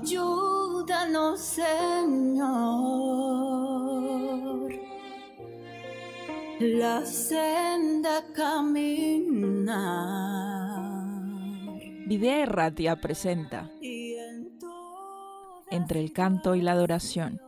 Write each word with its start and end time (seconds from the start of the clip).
Ayúdanos, 0.00 1.40
Señor, 1.40 2.48
la 6.60 7.04
senda 7.04 8.24
caminar. 8.32 10.27
Videa 12.08 12.42
Erratia 12.42 12.96
presenta 12.96 13.70
Entre 15.70 16.00
el 16.00 16.12
canto 16.12 16.54
y 16.54 16.62
la 16.62 16.72
adoración, 16.72 17.40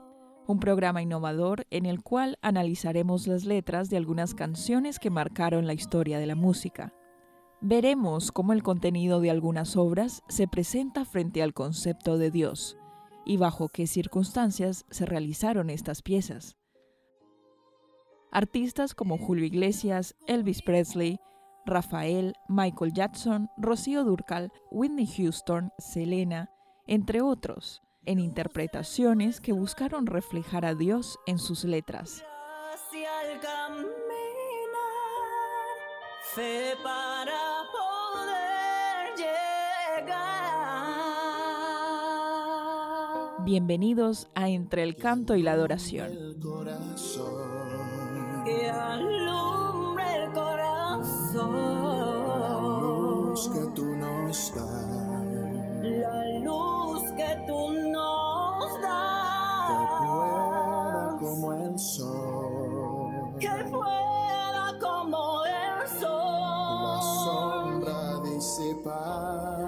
un 0.47 0.61
programa 0.61 1.01
innovador 1.01 1.67
en 1.71 1.87
el 1.87 2.03
cual 2.03 2.39
analizaremos 2.43 3.27
las 3.27 3.47
letras 3.47 3.89
de 3.89 3.97
algunas 3.97 4.35
canciones 4.35 4.99
que 4.99 5.09
marcaron 5.09 5.67
la 5.67 5.73
historia 5.73 6.19
de 6.19 6.27
la 6.27 6.35
música 6.35 6.93
veremos 7.63 8.33
cómo 8.33 8.53
el 8.53 8.63
contenido 8.63 9.21
de 9.21 9.31
algunas 9.31 9.77
obras 9.77 10.23
se 10.29 10.49
presenta 10.49 11.05
frente 11.05 11.43
al 11.43 11.53
concepto 11.53 12.17
de 12.17 12.31
Dios 12.31 12.77
y 13.25 13.37
bajo 13.37 13.69
qué 13.69 13.87
circunstancias 13.87 14.87
se 14.91 15.07
realizaron 15.07 15.71
estas 15.71 16.03
piezas. 16.03 16.57
Artistas 18.33 18.95
como 18.95 19.19
Julio 19.19 19.45
Iglesias, 19.45 20.17
Elvis 20.27 20.63
Presley, 20.63 21.19
Rafael, 21.71 22.35
Michael 22.49 22.93
Jackson, 22.93 23.49
Rocío 23.57 24.05
Durcal, 24.05 24.53
Whitney 24.71 25.07
Houston, 25.07 25.73
Selena, 25.79 26.51
entre 26.87 27.23
otros, 27.23 27.81
en 28.05 28.19
interpretaciones 28.19 29.41
que 29.41 29.53
buscaron 29.53 30.07
reflejar 30.07 30.67
a 30.67 30.75
Dios 30.75 31.19
en 31.27 31.39
sus 31.39 31.65
letras. 31.65 32.25
para 36.83 37.63
poder 37.73 39.17
llegar. 39.17 40.41
Bienvenidos 43.45 44.29
a 44.35 44.49
Entre 44.49 44.83
el 44.83 44.97
Canto 44.97 45.37
y 45.37 45.43
la 45.43 45.53
Adoración. 45.53 46.11
El 48.47 49.21
corazón. 51.41 52.21
que 53.53 53.67
tú 53.75 53.85
nos 53.97 54.55
das. 54.55 54.87
La 55.83 56.39
luz 56.41 57.03
que 57.17 57.45
tú 57.47 57.73
nos 57.91 58.81
das. 58.83 59.61
Que 59.69 59.77
pueda 60.05 61.17
como 61.19 61.53
el 61.53 61.79
sol. 61.79 63.37
Que 63.39 63.65
pueda 63.71 64.79
como 64.81 65.45
el 65.45 65.89
sol. 66.01 67.01
sombra 67.25 68.21
disipar. 68.25 69.61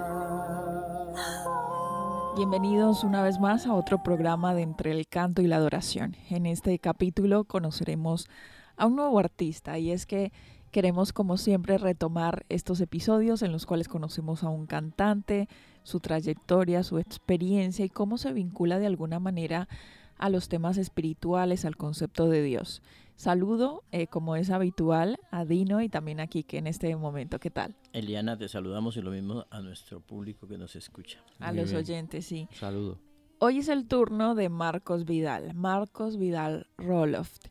Bienvenidos 2.35 3.03
una 3.03 3.21
vez 3.21 3.39
más 3.39 3.67
a 3.67 3.73
otro 3.73 4.01
programa 4.03 4.53
de 4.53 4.63
Entre 4.63 4.91
el 4.91 5.07
Canto 5.07 5.41
y 5.41 5.47
la 5.47 5.57
Adoración. 5.57 6.15
En 6.29 6.45
este 6.45 6.77
capítulo 6.79 7.45
conoceremos 7.45 8.27
a 8.75 8.87
un 8.87 8.95
nuevo 8.95 9.19
artista 9.19 9.77
y 9.77 9.91
es 9.91 10.05
que 10.05 10.31
queremos 10.73 11.13
como 11.13 11.37
siempre 11.37 11.77
retomar 11.77 12.45
estos 12.49 12.81
episodios 12.81 13.43
en 13.43 13.51
los 13.51 13.67
cuales 13.67 13.87
conocemos 13.87 14.43
a 14.43 14.49
un 14.49 14.65
cantante, 14.65 15.47
su 15.83 15.99
trayectoria, 15.99 16.81
su 16.83 16.97
experiencia 16.97 17.85
y 17.85 17.89
cómo 17.89 18.17
se 18.17 18.33
vincula 18.33 18.79
de 18.79 18.87
alguna 18.87 19.19
manera 19.19 19.69
a 20.17 20.29
los 20.29 20.49
temas 20.49 20.77
espirituales, 20.77 21.63
al 21.63 21.77
concepto 21.77 22.27
de 22.27 22.41
Dios. 22.41 22.81
Saludo, 23.15 23.83
eh, 23.91 24.07
como 24.07 24.35
es 24.35 24.49
habitual, 24.49 25.19
a 25.29 25.45
Dino 25.45 25.79
y 25.79 25.89
también 25.89 26.19
a 26.19 26.25
Kike 26.25 26.57
en 26.57 26.65
este 26.65 26.95
momento. 26.95 27.39
¿Qué 27.39 27.51
tal? 27.51 27.75
Eliana, 27.93 28.35
te 28.35 28.49
saludamos 28.49 28.97
y 28.97 29.01
lo 29.01 29.11
mismo 29.11 29.45
a 29.51 29.61
nuestro 29.61 30.01
público 30.01 30.47
que 30.47 30.57
nos 30.57 30.75
escucha. 30.75 31.19
A 31.39 31.51
los 31.51 31.71
oyentes, 31.73 32.25
sí. 32.25 32.47
Saludo. 32.51 32.97
Hoy 33.37 33.59
es 33.59 33.69
el 33.69 33.85
turno 33.87 34.33
de 34.33 34.49
Marcos 34.49 35.05
Vidal, 35.05 35.53
Marcos 35.53 36.17
Vidal 36.17 36.65
Roloft, 36.77 37.49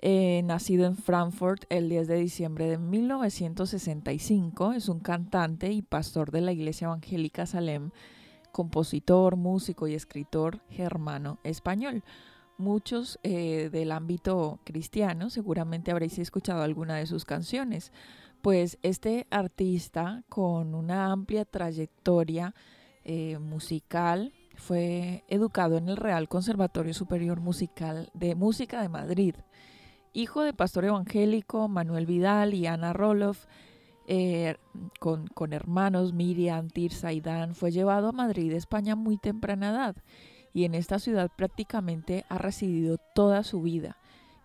eh, 0.00 0.42
nacido 0.44 0.86
en 0.86 0.96
Frankfurt 0.96 1.64
el 1.70 1.88
10 1.88 2.06
de 2.06 2.16
diciembre 2.16 2.66
de 2.66 2.78
1965, 2.78 4.72
es 4.72 4.88
un 4.88 5.00
cantante 5.00 5.72
y 5.72 5.82
pastor 5.82 6.30
de 6.30 6.40
la 6.40 6.52
Iglesia 6.52 6.86
Evangélica 6.86 7.46
Salem, 7.46 7.90
compositor, 8.52 9.36
músico 9.36 9.88
y 9.88 9.94
escritor 9.94 10.60
germano 10.70 11.38
español. 11.42 12.04
Muchos 12.58 13.18
eh, 13.22 13.70
del 13.72 13.92
ámbito 13.92 14.60
cristiano 14.64 15.30
seguramente 15.30 15.90
habréis 15.90 16.18
escuchado 16.18 16.62
alguna 16.62 16.96
de 16.96 17.06
sus 17.06 17.24
canciones, 17.24 17.92
pues 18.42 18.78
este 18.82 19.26
artista 19.30 20.22
con 20.28 20.74
una 20.74 21.12
amplia 21.12 21.44
trayectoria 21.44 22.54
eh, 23.04 23.38
musical 23.38 24.32
fue 24.56 25.24
educado 25.28 25.76
en 25.76 25.88
el 25.88 25.96
Real 25.96 26.28
Conservatorio 26.28 26.94
Superior 26.94 27.40
Musical 27.40 28.10
de 28.12 28.34
Música 28.34 28.82
de 28.82 28.88
Madrid. 28.88 29.34
Hijo 30.12 30.42
de 30.42 30.52
pastor 30.52 30.84
evangélico 30.84 31.68
Manuel 31.68 32.06
Vidal 32.06 32.54
y 32.54 32.66
Ana 32.66 32.92
Roloff, 32.92 33.46
eh, 34.06 34.56
con, 35.00 35.26
con 35.28 35.52
hermanos 35.52 36.12
Miriam, 36.12 36.68
Tirsa 36.68 37.12
y 37.12 37.22
fue 37.52 37.70
llevado 37.70 38.08
a 38.08 38.12
Madrid, 38.12 38.52
España, 38.52 38.96
muy 38.96 39.18
temprana 39.18 39.70
edad 39.70 39.96
y 40.54 40.64
en 40.64 40.74
esta 40.74 40.98
ciudad 40.98 41.30
prácticamente 41.36 42.24
ha 42.28 42.38
residido 42.38 42.98
toda 43.14 43.44
su 43.44 43.62
vida. 43.62 43.96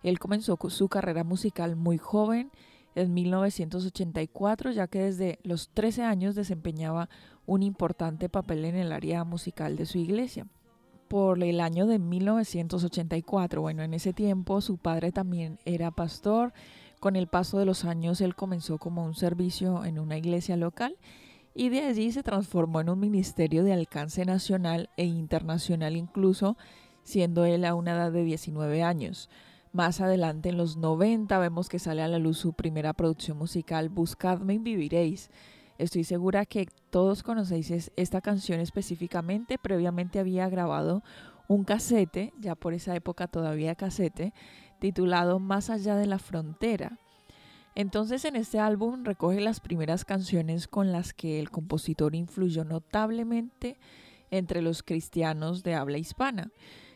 Él 0.03 0.19
comenzó 0.19 0.57
su 0.69 0.89
carrera 0.89 1.23
musical 1.23 1.75
muy 1.75 1.97
joven, 1.97 2.51
en 2.95 3.13
1984, 3.13 4.71
ya 4.71 4.87
que 4.87 4.99
desde 4.99 5.39
los 5.43 5.69
13 5.69 6.03
años 6.03 6.35
desempeñaba 6.35 7.09
un 7.47 7.63
importante 7.63 8.29
papel 8.29 8.65
en 8.65 8.75
el 8.75 8.91
área 8.91 9.23
musical 9.23 9.75
de 9.75 9.87
su 9.87 9.97
iglesia. 9.97 10.45
Por 11.13 11.43
el 11.43 11.59
año 11.59 11.85
de 11.85 11.99
1984, 11.99 13.61
bueno, 13.61 13.83
en 13.83 13.93
ese 13.93 14.13
tiempo 14.13 14.61
su 14.61 14.77
padre 14.77 15.11
también 15.11 15.59
era 15.63 15.91
pastor. 15.91 16.53
Con 16.99 17.15
el 17.15 17.27
paso 17.27 17.59
de 17.59 17.67
los 17.67 17.85
años 17.85 18.19
él 18.19 18.33
comenzó 18.33 18.79
como 18.79 19.05
un 19.05 19.13
servicio 19.13 19.85
en 19.85 19.99
una 19.99 20.17
iglesia 20.17 20.57
local 20.57 20.97
y 21.53 21.69
de 21.69 21.81
allí 21.81 22.11
se 22.11 22.23
transformó 22.23 22.81
en 22.81 22.89
un 22.89 22.99
ministerio 22.99 23.63
de 23.63 23.73
alcance 23.73 24.25
nacional 24.25 24.89
e 24.97 25.05
internacional 25.05 25.95
incluso, 25.95 26.57
siendo 27.03 27.45
él 27.45 27.65
a 27.65 27.75
una 27.75 27.91
edad 27.91 28.11
de 28.11 28.23
19 28.23 28.81
años. 28.81 29.29
Más 29.71 30.01
adelante, 30.01 30.49
en 30.49 30.57
los 30.57 30.77
90, 30.77 31.37
vemos 31.37 31.69
que 31.69 31.77
sale 31.77 32.01
a 32.01 32.07
la 32.07 32.17
luz 32.17 32.39
su 32.39 32.53
primera 32.53 32.91
producción 32.93 33.37
musical, 33.37 33.89
Buscadme 33.89 34.55
y 34.55 34.57
Viviréis. 34.57 35.29
Estoy 35.83 36.05
segura 36.05 36.45
que 36.45 36.69
todos 36.91 37.23
conocéis 37.23 37.91
esta 37.97 38.21
canción 38.21 38.61
específicamente. 38.61 39.57
Previamente 39.57 40.17
había 40.17 40.47
grabado 40.47 41.03
un 41.49 41.65
casete, 41.65 42.31
ya 42.39 42.55
por 42.55 42.73
esa 42.73 42.95
época 42.95 43.27
todavía 43.27 43.75
casete, 43.75 44.33
titulado 44.79 45.39
Más 45.39 45.69
allá 45.69 45.97
de 45.97 46.05
la 46.05 46.19
frontera. 46.19 46.99
Entonces 47.75 48.23
en 48.23 48.37
este 48.37 48.59
álbum 48.59 49.03
recoge 49.03 49.41
las 49.41 49.59
primeras 49.59 50.05
canciones 50.05 50.69
con 50.69 50.93
las 50.93 51.13
que 51.13 51.41
el 51.41 51.51
compositor 51.51 52.15
influyó 52.15 52.63
notablemente 52.63 53.77
entre 54.31 54.61
los 54.61 54.83
cristianos 54.83 55.63
de 55.63 55.75
habla 55.75 55.97
hispana. 55.97 56.49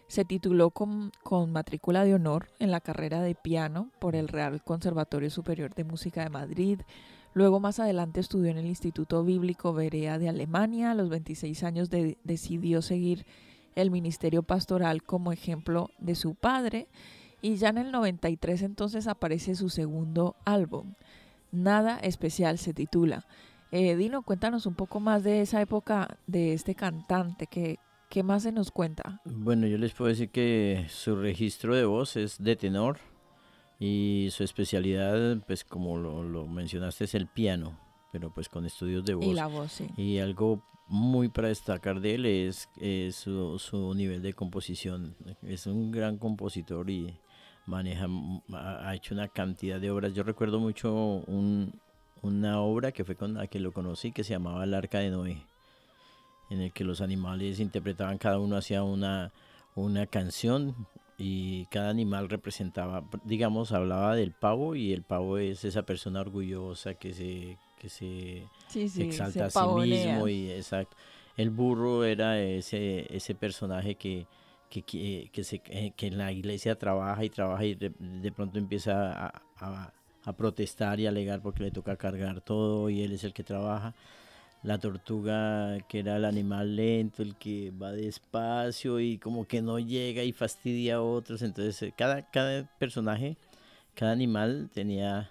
Se 0.07 0.23
tituló 0.23 0.71
con, 0.71 1.11
con, 1.23 1.51
matrícula 1.51 2.05
de 2.05 2.15
honor 2.15 2.47
en 2.59 2.71
la 2.71 2.79
carrera 2.79 3.21
de 3.21 3.35
piano 3.35 3.91
por 3.99 4.15
el 4.15 4.29
Real 4.29 4.63
Conservatorio 4.63 5.29
Superior 5.29 5.75
de 5.75 5.83
Música 5.83 6.23
de 6.23 6.29
Madrid. 6.29 6.79
Luego 7.37 7.59
más 7.59 7.79
adelante 7.79 8.19
estudió 8.19 8.49
en 8.49 8.57
el 8.57 8.65
Instituto 8.65 9.23
Bíblico 9.23 9.71
Berea 9.71 10.17
de 10.17 10.27
Alemania. 10.27 10.89
A 10.89 10.95
los 10.95 11.07
26 11.09 11.61
años 11.61 11.91
de, 11.91 12.17
decidió 12.23 12.81
seguir 12.81 13.27
el 13.75 13.91
ministerio 13.91 14.41
pastoral 14.41 15.03
como 15.03 15.31
ejemplo 15.31 15.91
de 15.99 16.15
su 16.15 16.33
padre 16.33 16.87
y 17.39 17.57
ya 17.57 17.69
en 17.69 17.77
el 17.77 17.91
93 17.91 18.63
entonces 18.63 19.05
aparece 19.05 19.53
su 19.53 19.69
segundo 19.69 20.35
álbum. 20.45 20.95
Nada 21.51 21.99
especial 21.99 22.57
se 22.57 22.73
titula. 22.73 23.27
Eh, 23.71 23.95
Dino, 23.95 24.23
cuéntanos 24.23 24.65
un 24.65 24.73
poco 24.73 24.99
más 24.99 25.23
de 25.23 25.41
esa 25.41 25.61
época 25.61 26.17
de 26.25 26.53
este 26.53 26.73
cantante, 26.73 27.45
que, 27.45 27.77
¿qué 28.09 28.23
más 28.23 28.41
se 28.41 28.51
nos 28.51 28.71
cuenta? 28.71 29.21
Bueno, 29.25 29.67
yo 29.67 29.77
les 29.77 29.93
puedo 29.93 30.09
decir 30.09 30.31
que 30.31 30.87
su 30.89 31.15
registro 31.15 31.75
de 31.75 31.85
voz 31.85 32.15
es 32.15 32.41
de 32.41 32.55
tenor 32.55 32.97
y 33.79 34.29
su 34.31 34.43
especialidad, 34.43 35.37
pues 35.45 35.63
como 35.63 35.97
lo, 35.97 36.47
mencionaste, 36.47 37.03
es 37.05 37.15
el 37.15 37.27
piano, 37.27 37.77
pero 38.11 38.33
pues 38.33 38.49
con 38.49 38.65
estudios 38.65 39.05
de 39.05 39.15
voz. 39.15 39.25
Y 39.25 39.33
la 39.33 39.47
voz, 39.47 39.71
sí. 39.71 39.87
Y 39.97 40.19
algo 40.19 40.63
muy 40.87 41.29
para 41.29 41.49
destacar 41.49 41.99
de 41.99 42.15
él 42.15 42.25
es, 42.25 42.69
su, 43.15 43.59
su 43.59 43.93
nivel 43.93 44.21
de 44.21 44.33
composición. 44.33 45.15
Es 45.43 45.67
un 45.67 45.91
gran 45.91 46.17
compositor 46.17 46.89
y 46.89 47.19
maneja, 47.67 48.07
ha 48.53 48.95
hecho 48.95 49.13
una 49.13 49.27
cantidad 49.27 49.79
de 49.79 49.91
obras. 49.91 50.13
Yo 50.13 50.23
recuerdo 50.23 50.59
mucho 50.59 50.93
un, 51.27 51.79
una 52.21 52.61
obra 52.61 52.91
que 52.91 53.03
fue 53.03 53.15
con 53.15 53.35
la 53.35 53.47
que 53.47 53.59
lo 53.59 53.73
conocí 53.73 54.11
que 54.11 54.23
se 54.23 54.31
llamaba 54.31 54.63
El 54.63 54.73
Arca 54.73 54.99
de 54.99 55.11
Noé, 55.11 55.43
en 56.49 56.61
el 56.61 56.71
que 56.71 56.83
los 56.83 57.01
animales 57.01 57.59
interpretaban, 57.59 58.17
cada 58.17 58.39
uno 58.39 58.55
hacía 58.55 58.83
una, 58.83 59.33
una 59.75 60.07
canción 60.07 60.87
y 61.17 61.65
cada 61.67 61.89
animal 61.89 62.29
representaba, 62.29 63.03
digamos, 63.23 63.71
hablaba 63.71 64.15
del 64.15 64.31
pavo 64.31 64.75
y 64.75 64.93
el 64.93 65.01
pavo 65.03 65.37
es 65.39 65.65
esa 65.65 65.83
persona 65.83 66.21
orgullosa 66.21 66.93
que 66.93 67.13
se, 67.13 67.57
que 67.79 67.89
se 67.89 68.43
Sí, 68.67 68.87
sí, 68.89 69.03
exalta 69.03 69.39
se 69.39 69.43
a 69.45 69.49
sí 69.49 69.59
mismo 69.67 70.27
y 70.27 70.51
exacto. 70.51 70.95
El 71.35 71.49
burro 71.49 72.03
era 72.03 72.39
ese, 72.39 73.07
ese 73.15 73.35
personaje 73.35 73.95
que, 73.95 74.25
que, 74.69 74.81
que, 74.83 75.29
que 75.31 75.43
se, 75.43 75.61
eh, 75.69 75.93
que 75.95 76.07
en 76.07 76.17
la 76.17 76.31
iglesia 76.31 76.77
trabaja 76.77 77.23
y 77.23 77.29
trabaja 77.29 77.65
y 77.65 77.75
de, 77.75 77.91
de 77.99 78.31
pronto 78.31 78.57
empieza 78.59 79.11
a, 79.27 79.41
a- 79.59 79.93
a 80.23 80.33
protestar 80.33 80.99
y 80.99 81.07
alegar 81.07 81.41
porque 81.41 81.63
le 81.63 81.71
toca 81.71 81.95
cargar 81.95 82.41
todo 82.41 82.89
y 82.89 83.01
él 83.01 83.13
es 83.13 83.23
el 83.23 83.33
que 83.33 83.43
trabaja. 83.43 83.93
La 84.67 84.77
tortuga, 84.79 85.77
que 85.87 85.99
era 85.99 86.17
el 86.17 86.25
animal 86.25 86.75
lento, 86.75 87.23
el 87.23 87.35
que 87.35 87.71
va 87.71 87.93
despacio 87.93 88.99
y 88.99 89.17
como 89.17 89.45
que 89.45 89.61
no 89.61 89.79
llega 89.79 90.23
y 90.23 90.33
fastidia 90.33 90.95
a 90.97 91.01
otros. 91.01 91.41
Entonces, 91.41 91.81
eh, 91.83 91.93
cada, 91.97 92.23
cada 92.29 92.63
personaje, 92.77 93.37
cada 93.95 94.11
animal 94.11 94.69
tenía 94.73 95.29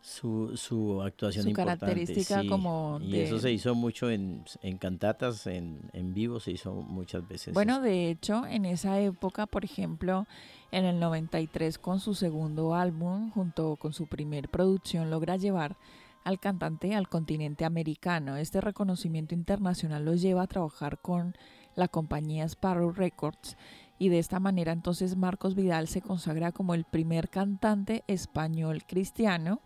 su, 0.00 0.56
su 0.56 1.02
actuación 1.02 1.42
Su 1.42 1.50
importante. 1.50 1.84
característica 1.84 2.40
sí, 2.40 2.46
como 2.48 2.98
Y 3.02 3.10
de- 3.10 3.24
eso 3.24 3.38
se 3.38 3.52
hizo 3.52 3.74
mucho 3.74 4.10
en, 4.10 4.44
en 4.62 4.78
cantatas, 4.78 5.46
en, 5.46 5.78
en 5.92 6.14
vivo 6.14 6.40
se 6.40 6.52
hizo 6.52 6.72
muchas 6.72 7.28
veces. 7.28 7.52
Bueno, 7.52 7.74
eso. 7.74 7.82
de 7.82 8.10
hecho, 8.10 8.46
en 8.46 8.64
esa 8.64 8.98
época, 8.98 9.44
por 9.44 9.62
ejemplo, 9.66 10.26
en 10.72 10.86
el 10.86 10.98
93 10.98 11.76
con 11.78 12.00
su 12.00 12.14
segundo 12.14 12.74
álbum, 12.74 13.30
junto 13.30 13.76
con 13.76 13.92
su 13.92 14.06
primer 14.06 14.48
producción, 14.48 15.10
logra 15.10 15.36
llevar 15.36 15.76
al 16.24 16.38
cantante 16.38 16.94
al 16.94 17.08
continente 17.08 17.64
americano. 17.64 18.36
Este 18.36 18.60
reconocimiento 18.60 19.34
internacional 19.34 20.04
lo 20.04 20.14
lleva 20.14 20.42
a 20.42 20.46
trabajar 20.46 20.98
con 20.98 21.34
la 21.74 21.88
compañía 21.88 22.44
Sparrow 22.44 22.92
Records 22.92 23.56
y 23.98 24.08
de 24.08 24.18
esta 24.18 24.40
manera 24.40 24.72
entonces 24.72 25.16
Marcos 25.16 25.54
Vidal 25.54 25.88
se 25.88 26.02
consagra 26.02 26.52
como 26.52 26.74
el 26.74 26.84
primer 26.84 27.28
cantante 27.28 28.04
español 28.06 28.84
cristiano 28.86 29.60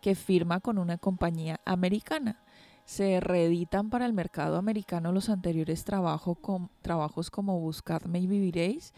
que 0.00 0.14
firma 0.14 0.60
con 0.60 0.78
una 0.78 0.98
compañía 0.98 1.60
americana. 1.64 2.40
Se 2.84 3.20
reeditan 3.20 3.88
para 3.88 4.04
el 4.04 4.12
mercado 4.12 4.56
americano 4.56 5.12
los 5.12 5.30
anteriores 5.30 5.84
trabajos 5.84 7.30
como 7.30 7.60
Buscadme 7.60 8.18
y 8.18 8.26
Viviréis 8.26 8.92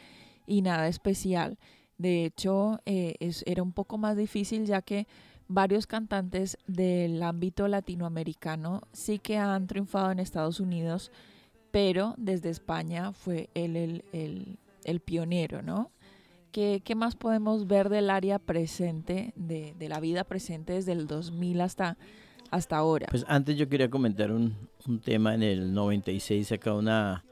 y 0.46 0.62
Nada 0.62 0.88
Especial. 0.88 1.58
De 1.98 2.24
hecho, 2.24 2.80
eh, 2.84 3.16
era 3.46 3.62
un 3.62 3.72
poco 3.72 3.98
más 3.98 4.16
difícil 4.16 4.66
ya 4.66 4.82
que 4.82 5.06
varios 5.48 5.86
cantantes 5.86 6.58
del 6.66 7.22
ámbito 7.22 7.68
latinoamericano 7.68 8.82
sí 8.92 9.18
que 9.18 9.36
han 9.38 9.66
triunfado 9.66 10.10
en 10.10 10.18
Estados 10.18 10.60
Unidos, 10.60 11.10
pero 11.70 12.14
desde 12.16 12.50
España 12.50 13.12
fue 13.12 13.48
él 13.54 13.76
el, 13.76 14.04
el- 14.12 14.58
el 14.84 15.00
pionero, 15.00 15.62
¿no? 15.62 15.90
¿Qué, 16.52 16.80
qué 16.84 16.94
más 16.94 17.16
podemos 17.16 17.66
ver 17.66 17.88
del 17.88 18.08
área 18.08 18.38
presente, 18.38 19.32
de, 19.36 19.74
de 19.78 19.88
la 19.88 19.98
vida 20.00 20.22
presente 20.24 20.74
desde 20.74 20.92
el 20.92 21.06
2000 21.08 21.60
hasta, 21.60 21.98
hasta 22.50 22.76
ahora? 22.76 23.08
Pues 23.10 23.24
antes 23.28 23.56
yo 23.58 23.68
quería 23.68 23.90
comentar 23.90 24.30
un, 24.30 24.54
un 24.86 25.00
tema 25.00 25.34
en 25.34 25.42
el 25.42 25.74
96 25.74 26.46
saca 26.48 26.72
una 26.74 27.24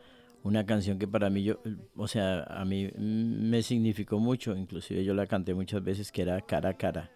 una 0.42 0.66
canción 0.66 0.98
que 0.98 1.08
para 1.08 1.30
mí 1.30 1.42
yo 1.42 1.58
o 1.96 2.06
sea 2.06 2.42
a 2.42 2.66
mí 2.66 2.90
me 2.98 3.62
significó 3.62 4.18
mucho 4.18 4.54
inclusive 4.54 5.02
yo 5.02 5.14
la 5.14 5.26
canté 5.26 5.54
muchas 5.54 5.82
veces 5.82 6.12
que 6.12 6.20
era 6.20 6.38
cara 6.42 6.68
a 6.70 6.74
cara 6.74 7.10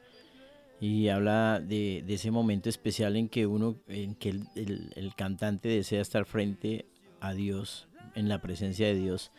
y 0.80 1.08
habla 1.08 1.60
de, 1.60 2.04
de 2.06 2.14
ese 2.14 2.30
momento 2.30 2.68
especial 2.68 3.16
en 3.16 3.28
que 3.28 3.46
uno 3.46 3.76
en 3.88 4.14
que 4.14 4.28
el, 4.30 4.42
el- 4.54 4.92
el 4.96 5.14
cantante 5.14 5.68
desea 5.68 6.00
estar 6.00 6.24
frente 6.24 6.86
a 7.20 7.34
Dios 7.34 7.88
en 8.14 8.28
la 8.28 8.40
presencia 8.40 8.86
de 8.86 8.94
Dios 8.94 9.30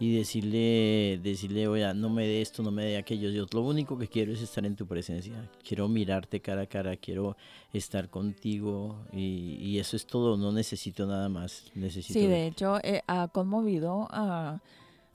y 0.00 0.14
decirle 0.16 1.18
decirle 1.20 1.66
oye 1.66 1.92
no 1.94 2.08
me 2.10 2.24
dé 2.24 2.40
esto 2.40 2.62
no 2.62 2.70
me 2.70 2.84
dé 2.84 2.96
aquello 2.96 3.30
yo 3.30 3.46
lo 3.52 3.62
único 3.62 3.98
que 3.98 4.06
quiero 4.06 4.32
es 4.32 4.40
estar 4.40 4.64
en 4.64 4.76
tu 4.76 4.86
presencia 4.86 5.50
quiero 5.66 5.88
mirarte 5.88 6.40
cara 6.40 6.62
a 6.62 6.66
cara 6.66 6.96
quiero 6.96 7.36
estar 7.72 8.08
contigo 8.08 9.04
y, 9.12 9.56
y 9.60 9.80
eso 9.80 9.96
es 9.96 10.06
todo, 10.06 10.36
no 10.36 10.52
necesito 10.52 11.04
nada 11.06 11.28
más. 11.28 11.64
Necesito 11.74 12.20
Sí, 12.20 12.26
de 12.28 12.46
hecho, 12.46 12.78
eh, 12.84 13.02
ha 13.08 13.26
conmovido 13.28 14.06
a, 14.10 14.60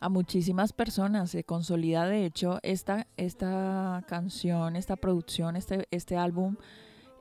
a 0.04 0.10
muchísimas 0.10 0.74
personas. 0.74 1.32
Se 1.32 1.46
consolida, 1.46 2.06
de 2.06 2.26
hecho, 2.26 2.60
esta, 2.62 3.08
esta 3.16 4.04
canción, 4.06 4.76
esta 4.76 4.98
producción, 4.98 5.56
este, 5.56 5.88
este 5.92 6.18
álbum, 6.18 6.58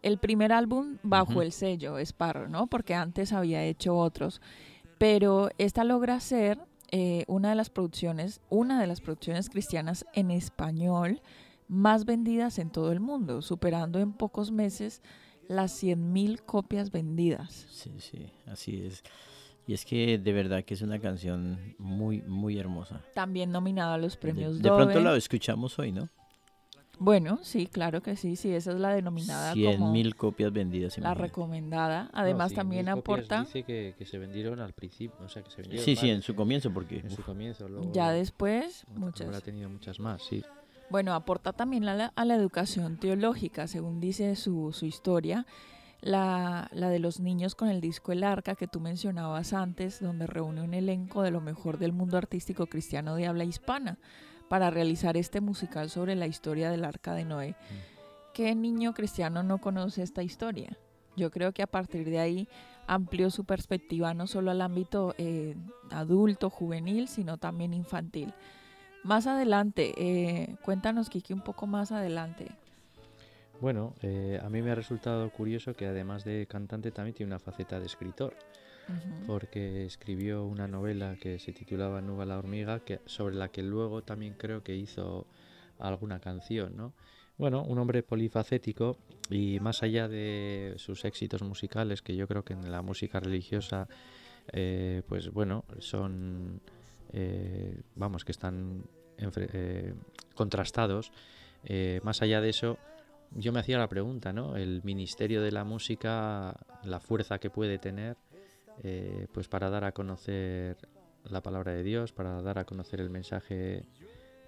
el 0.03 0.19
primer 0.19 0.53
álbum 0.53 0.99
bajo 1.05 1.43
el 1.43 1.53
sello 1.53 1.97
Sparrow, 2.01 2.49
¿no? 2.49 2.67
Porque 2.67 2.95
antes 2.95 3.33
había 3.33 3.63
hecho 3.63 3.97
otros. 3.97 4.41
Pero 4.99 5.49
esta 5.59 5.85
logra 5.85 6.19
ser 6.19 6.59
eh, 6.91 7.25
una 7.29 7.51
de 7.51 7.55
las 7.55 7.71
producciones, 7.71 8.41
una 8.51 8.81
de 8.81 8.89
las 8.89 9.01
producciones 9.01 9.49
cristianas 9.49 10.05
en 10.13 10.33
español 10.33 11.23
más 11.69 12.05
vendidas 12.05 12.59
en 12.59 12.71
todo 12.71 12.91
el 12.91 12.99
mundo, 12.99 13.43
superando 13.43 14.01
en 14.01 14.13
pocos 14.13 14.51
meses 14.51 15.03
las 15.47 15.81
100.000 15.81 16.41
copias 16.45 16.91
vendidas. 16.91 17.69
Sí, 17.71 17.93
sí, 17.99 18.27
así 18.47 18.83
es. 18.85 19.05
Y 19.67 19.75
es 19.75 19.85
que 19.85 20.19
de 20.19 20.33
verdad 20.33 20.65
que 20.65 20.75
es 20.75 20.83
una 20.83 20.99
canción 20.99 21.75
muy, 21.79 22.23
muy 22.23 22.59
hermosa. 22.59 23.01
También 23.15 23.53
nominada 23.53 23.95
a 23.95 23.99
los 23.99 24.15
De, 24.15 24.19
premios 24.19 24.57
de 24.61 24.69
pronto 24.69 24.95
Dove. 24.95 25.03
la 25.03 25.17
escuchamos 25.17 25.79
hoy, 25.79 25.93
¿no? 25.93 26.09
Bueno, 26.99 27.39
sí, 27.43 27.67
claro 27.67 28.01
que 28.03 28.15
sí, 28.17 28.37
sí, 28.37 28.53
esa 28.53 28.73
es 28.73 28.79
la 28.79 28.91
denominada 28.95 29.55
100 29.55 29.79
como 29.79 29.93
mil 29.93 30.15
copias 30.15 30.53
vendidas. 30.53 30.97
la 30.99 31.15
recomendada. 31.15 32.11
Además 32.13 32.53
No, 32.53 32.57
también 32.57 32.87
100.000 32.87 32.95
copias 32.95 32.99
aporta, 33.19 33.41
Dice 33.41 33.63
que, 33.65 33.95
que 33.99 34.05
se 34.07 34.19
vendieron 34.19 34.61
al 34.61 34.73
principio, 34.73 35.17
o 35.25 35.29
sea, 35.29 35.43
que 35.43 35.51
se 35.51 35.63
vendieron 35.63 35.85
Sí, 35.85 35.97
sí, 35.97 36.11
en 36.11 36.23
su 36.23 36.35
comienzo, 36.37 36.73
porque 36.73 36.99
en 36.99 37.11
su 37.11 37.23
comienzo. 37.23 37.69
Luego, 37.69 37.91
ya 37.93 38.11
después, 38.13 38.85
habrá 38.89 39.01
muchas. 39.01 39.43
tenido 39.43 39.69
muchas 39.69 39.99
más, 39.99 40.23
sí. 40.23 40.45
Bueno, 40.91 41.15
aporta 41.15 41.53
también 41.53 41.89
a 41.89 41.95
la, 41.95 42.13
a 42.15 42.25
la 42.25 42.35
educación 42.35 42.99
teológica, 42.99 43.67
según 43.67 43.99
dice 43.99 44.37
su, 44.37 44.73
su 44.73 44.87
historia, 44.87 45.47
la, 46.03 46.69
la 46.73 46.91
de 46.91 46.99
los 46.99 47.21
niños 47.21 47.55
con 47.55 47.69
el 47.69 47.81
disco 47.81 48.13
El 48.13 48.25
Arca 48.25 48.57
que 48.57 48.67
tú 48.67 48.81
mencionabas 48.81 49.55
antes, 49.55 50.01
donde 50.01 50.27
reúne 50.27 50.61
un 50.61 50.75
elenco 50.75 51.23
de 51.23 51.31
lo 51.31 51.41
mejor 51.41 51.79
del 51.79 51.93
mundo 51.93 52.19
artístico 52.19 52.67
cristiano 52.67 53.15
de 53.15 53.27
habla 53.27 53.45
hispana 53.45 53.99
para 54.49 54.69
realizar 54.69 55.17
este 55.17 55.41
musical 55.41 55.89
sobre 55.89 56.15
la 56.15 56.27
historia 56.27 56.71
del 56.71 56.85
Arca 56.85 57.15
de 57.15 57.25
Noé. 57.25 57.57
¿Qué 58.35 58.55
niño 58.55 58.93
cristiano 58.93 59.43
no 59.43 59.59
conoce 59.59 60.03
esta 60.03 60.23
historia? 60.23 60.77
Yo 61.17 61.31
creo 61.31 61.53
que 61.53 61.63
a 61.63 61.67
partir 61.67 62.11
de 62.11 62.19
ahí 62.19 62.49
amplió 62.87 63.31
su 63.31 63.45
perspectiva 63.45 64.13
no 64.13 64.27
solo 64.27 64.51
al 64.51 64.61
ámbito 64.61 65.15
eh, 65.19 65.57
adulto, 65.91 66.51
juvenil, 66.51 67.09
sino 67.09 67.39
también 67.39 67.75
infantil. 67.75 68.35
Más 69.05 69.27
adelante, 69.27 69.95
eh, 69.97 70.57
cuéntanos, 70.63 71.11
Kiki, 71.11 71.33
un 71.33 71.43
poco 71.43 71.67
más 71.67 71.93
adelante. 71.93 72.49
Bueno, 73.63 73.95
eh, 74.03 74.41
a 74.43 74.51
mí 74.51 74.61
me 74.61 74.73
ha 74.73 74.75
resultado 74.75 75.31
curioso 75.31 75.73
que 75.73 75.87
además 75.87 76.25
de 76.25 76.49
cantante 76.49 76.91
también 76.91 77.15
tiene 77.15 77.31
una 77.31 77.39
faceta 77.39 77.79
de 77.79 77.87
escritor, 77.87 78.35
porque 79.25 79.87
escribió 79.87 80.45
una 80.45 80.67
novela 80.67 81.15
que 81.15 81.39
se 81.39 81.53
titulaba 81.53 82.01
Nuba 82.01 82.27
la 82.27 82.39
hormiga, 82.39 82.81
que, 82.81 82.99
sobre 83.07 83.37
la 83.37 83.53
que 83.53 83.63
luego 83.63 84.03
también 84.03 84.35
creo 84.37 84.65
que 84.65 84.75
hizo 84.75 85.29
alguna 85.79 86.19
canción, 86.19 86.77
¿no? 86.77 86.93
Bueno, 87.39 87.63
un 87.63 87.79
hombre 87.79 88.03
polifacético 88.03 88.97
y 89.31 89.61
más 89.61 89.85
allá 89.85 90.09
de 90.09 90.75
sus 90.79 91.05
éxitos 91.05 91.43
musicales, 91.43 92.03
que 92.03 92.17
yo 92.17 92.27
creo 92.27 92.45
que 92.45 92.55
en 92.55 92.69
la 92.69 92.83
música 92.83 93.21
religiosa, 93.21 93.87
eh, 94.53 95.03
pues 95.07 95.31
bueno, 95.31 95.65
son, 95.79 96.61
eh, 97.13 97.81
vamos, 97.95 98.25
que 98.25 98.33
están 98.33 98.83
eh, 99.19 99.95
contrastados. 100.35 101.13
eh, 101.65 102.01
más 102.03 102.23
allá 102.23 102.41
de 102.41 102.49
eso, 102.49 102.77
yo 103.37 103.53
me 103.53 103.61
hacía 103.61 103.79
la 103.79 103.89
pregunta, 103.89 104.33
¿no? 104.33 104.57
El 104.57 104.83
ministerio 104.85 105.43
de 105.43 105.53
la 105.53 105.65
música, 105.65 106.55
la 106.85 107.01
fuerza 107.01 107.39
que 107.39 107.51
puede 107.51 107.79
tener, 107.79 108.17
eh, 108.83 109.27
pues 109.33 109.49
para 109.49 109.71
dar 109.71 109.85
a 109.85 109.93
conocer 109.93 110.77
la 111.31 111.41
palabra 111.43 111.73
de 111.73 111.83
Dios, 111.83 112.13
para 112.13 112.43
dar 112.43 112.59
a 112.59 112.65
conocer 112.65 113.01
el 113.01 113.11
mensaje 113.11 113.85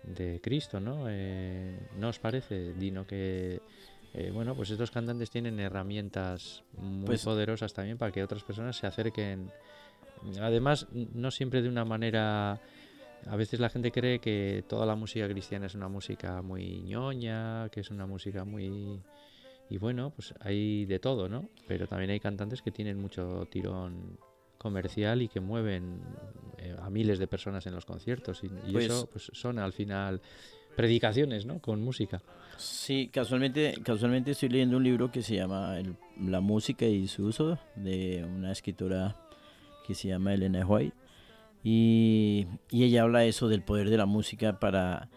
de 0.02 0.40
Cristo, 0.42 0.80
¿no? 0.80 1.06
Eh, 1.08 1.78
¿No 1.98 2.08
os 2.08 2.18
parece, 2.18 2.74
Dino, 2.74 3.06
que 3.06 3.60
eh, 4.12 4.30
bueno, 4.32 4.54
pues 4.54 4.70
estos 4.70 4.90
cantantes 4.90 5.30
tienen 5.30 5.58
herramientas 5.60 6.62
muy 6.76 7.06
Pues- 7.06 7.24
poderosas 7.24 7.72
también 7.72 7.98
para 7.98 8.12
que 8.12 8.22
otras 8.22 8.42
personas 8.44 8.76
se 8.76 8.86
acerquen? 8.86 9.50
Además, 10.40 10.86
no 10.92 11.30
siempre 11.30 11.62
de 11.62 11.68
una 11.68 11.84
manera 11.84 12.60
a 13.26 13.36
veces 13.36 13.60
la 13.60 13.68
gente 13.68 13.90
cree 13.92 14.18
que 14.18 14.64
toda 14.68 14.86
la 14.86 14.94
música 14.96 15.28
cristiana 15.28 15.66
es 15.66 15.74
una 15.74 15.88
música 15.88 16.42
muy 16.42 16.80
ñoña, 16.82 17.68
que 17.70 17.80
es 17.80 17.90
una 17.90 18.06
música 18.06 18.44
muy... 18.44 19.00
Y 19.70 19.78
bueno, 19.78 20.10
pues 20.14 20.34
hay 20.40 20.84
de 20.84 20.98
todo, 20.98 21.28
¿no? 21.28 21.48
Pero 21.66 21.86
también 21.88 22.10
hay 22.10 22.20
cantantes 22.20 22.60
que 22.62 22.70
tienen 22.70 23.00
mucho 23.00 23.46
tirón 23.50 24.18
comercial 24.58 25.22
y 25.22 25.28
que 25.28 25.40
mueven 25.40 26.00
eh, 26.58 26.74
a 26.80 26.90
miles 26.90 27.18
de 27.18 27.26
personas 27.26 27.66
en 27.66 27.74
los 27.74 27.84
conciertos 27.84 28.42
y, 28.44 28.46
y 28.68 28.72
Pues- 28.72 28.86
eso 28.86 29.08
pues 29.10 29.30
son 29.32 29.58
al 29.58 29.72
final 29.72 30.20
predicaciones, 30.76 31.46
¿no? 31.46 31.60
Con 31.60 31.80
música. 31.82 32.20
Sí, 32.56 33.08
casualmente, 33.12 33.74
casualmente 33.82 34.32
estoy 34.32 34.48
leyendo 34.48 34.76
un 34.76 34.84
libro 34.84 35.10
que 35.10 35.22
se 35.22 35.36
llama 35.36 35.78
el- 35.78 35.96
La 36.20 36.40
música 36.40 36.84
y 36.86 37.08
su 37.08 37.24
uso 37.26 37.58
de 37.74 38.24
una 38.24 38.52
escritora 38.52 39.16
que 39.86 39.94
se 39.94 40.08
llama 40.08 40.34
Elena 40.34 40.64
White. 40.66 40.96
Y, 41.64 42.46
ella 42.70 43.02
habla 43.02 43.24
eso 43.24 43.48
del 43.48 43.62
poder 43.62 43.88
de 43.90 43.96
la 43.96 44.06
música 44.06 44.60
para, 44.60 45.08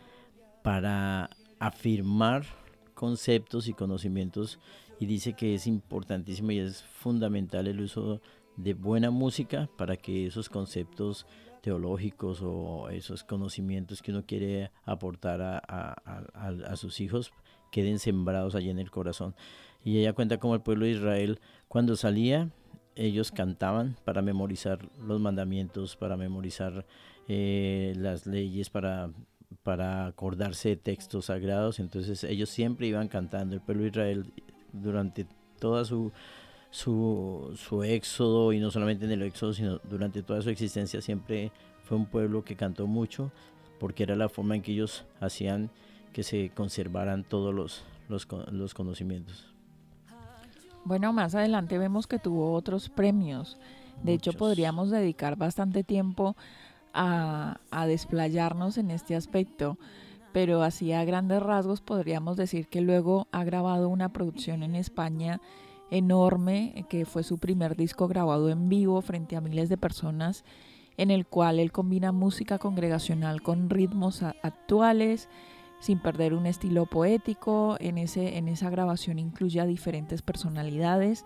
para 0.64 1.30
afirmar 1.60 2.46
conceptos 2.94 3.68
y 3.68 3.74
conocimientos 3.74 4.58
y 5.00 5.06
dice 5.06 5.34
que 5.34 5.54
es 5.54 5.68
importantísimo 5.68 6.52
y 6.52 6.60
es 6.60 6.84
fundamental 6.84 7.68
el 7.68 7.82
uso 7.82 8.22
de 8.56 8.74
buena 8.74 9.12
música 9.12 9.70
para 9.78 9.98
que 9.98 10.26
esos 10.26 10.50
conceptos 10.50 11.28
teológicos 11.62 12.40
o 12.42 12.90
esos 12.90 13.24
conocimientos 13.24 14.02
que 14.02 14.12
uno 14.12 14.24
quiere 14.26 14.72
aportar 14.86 15.42
a- 15.42 15.62
a- 15.68 16.72
a 16.72 16.76
sus 16.78 17.02
hijos 17.02 17.34
queden 17.72 18.00
sembrados 18.00 18.56
allí 18.56 18.70
en 18.70 18.80
el 18.80 18.90
corazón. 18.90 19.36
Y 19.84 20.00
ella 20.00 20.14
cuenta 20.14 20.40
como 20.40 20.56
el 20.56 20.62
pueblo 20.62 20.86
de 20.86 20.92
Israel 20.92 21.40
cuando 21.68 21.96
salía, 21.96 22.50
ellos 22.98 23.32
cantaban 23.32 23.96
para 24.04 24.22
memorizar 24.22 24.80
los 25.00 25.22
mandamientos, 25.22 25.96
para 25.96 26.18
memorizar 26.18 26.86
eh, 27.28 27.94
las 27.98 28.26
leyes, 28.26 28.70
para, 28.70 29.12
para 29.64 30.08
acordarse 30.08 30.70
de 30.70 30.78
textos 30.78 31.26
sagrados. 31.26 31.80
Entonces 31.80 32.24
ellos 32.24 32.50
siempre 32.50 32.88
iban 32.88 33.08
cantando. 33.08 33.56
El 33.56 33.62
pueblo 33.62 33.84
de 33.84 33.90
Israel 33.90 34.34
durante 34.74 35.28
toda 35.60 35.86
su, 35.86 36.12
su, 36.70 37.54
su 37.56 37.84
éxodo, 37.84 38.54
y 38.54 38.60
no 38.60 38.72
solamente 38.72 39.06
en 39.06 39.12
el 39.12 39.22
éxodo, 39.22 39.54
sino 39.54 39.80
durante 39.90 40.24
toda 40.24 40.42
su 40.42 40.50
existencia, 40.50 41.02
siempre 41.02 41.52
fue 41.84 41.98
un 41.98 42.06
pueblo 42.06 42.44
que 42.44 42.56
cantó 42.56 42.88
mucho, 42.88 43.32
porque 43.80 44.04
era 44.04 44.16
la 44.16 44.30
forma 44.30 44.56
en 44.56 44.62
que 44.62 44.74
ellos 44.74 45.06
hacían 45.20 45.70
que 46.14 46.24
se 46.24 46.52
conservaran 46.54 47.24
todos 47.24 47.54
los, 47.54 47.84
los, 48.10 48.28
los 48.52 48.74
conocimientos. 48.74 49.57
Bueno, 50.88 51.12
más 51.12 51.36
adelante 51.36 51.78
vemos 51.78 52.08
que 52.08 52.18
tuvo 52.18 52.54
otros 52.54 52.88
premios. 52.88 53.58
De 54.04 54.14
hecho, 54.14 54.32
podríamos 54.32 54.90
dedicar 54.90 55.36
bastante 55.36 55.84
tiempo 55.84 56.38
a, 56.94 57.60
a 57.72 57.86
desplayarnos 57.88 58.78
en 58.78 58.92
este 58.92 59.14
aspecto, 59.14 59.78
pero 60.32 60.64
así 60.64 60.94
a 60.94 61.04
grandes 61.04 61.44
rasgos 61.44 61.82
podríamos 61.82 62.38
decir 62.38 62.70
que 62.70 62.80
luego 62.80 63.28
ha 63.34 63.44
grabado 63.44 63.90
una 63.90 64.14
producción 64.14 64.64
en 64.64 64.76
España 64.76 65.42
enorme, 65.92 66.72
eh, 66.78 66.86
que 66.88 67.04
fue 67.04 67.24
su 67.24 67.38
primer 67.38 67.76
disco 67.76 68.08
grabado 68.08 68.50
en 68.50 68.70
vivo 68.70 69.02
frente 69.02 69.36
a 69.36 69.42
miles 69.42 69.68
de 69.68 69.76
personas, 69.76 70.46
en 70.96 71.12
el 71.12 71.26
cual 71.26 71.60
él 71.60 71.74
combina 71.74 72.14
música 72.14 72.60
congregacional 72.60 73.42
con 73.42 73.70
ritmos 73.70 74.24
actuales, 74.24 75.28
sin 75.80 76.00
perder 76.00 76.34
un 76.34 76.46
estilo 76.46 76.86
poético. 76.86 77.78
En, 77.80 77.98
ese, 77.98 78.38
en 78.38 78.48
esa 78.48 78.70
grabación 78.70 79.20
incluye 79.20 79.60
a 79.60 79.66
diferentes 79.66 80.22
personalidades 80.22 81.26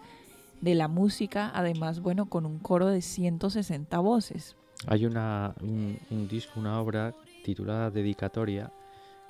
de 0.61 0.75
la 0.75 0.87
música, 0.87 1.51
además, 1.53 1.99
bueno, 2.01 2.27
con 2.27 2.45
un 2.45 2.59
coro 2.59 2.87
de 2.87 3.01
160 3.01 3.99
voces. 3.99 4.55
Hay 4.87 5.05
una, 5.05 5.55
un, 5.61 6.27
disco, 6.27 6.59
una 6.59 6.79
obra 6.79 7.13
titulada 7.43 7.89
Dedicatoria, 7.89 8.71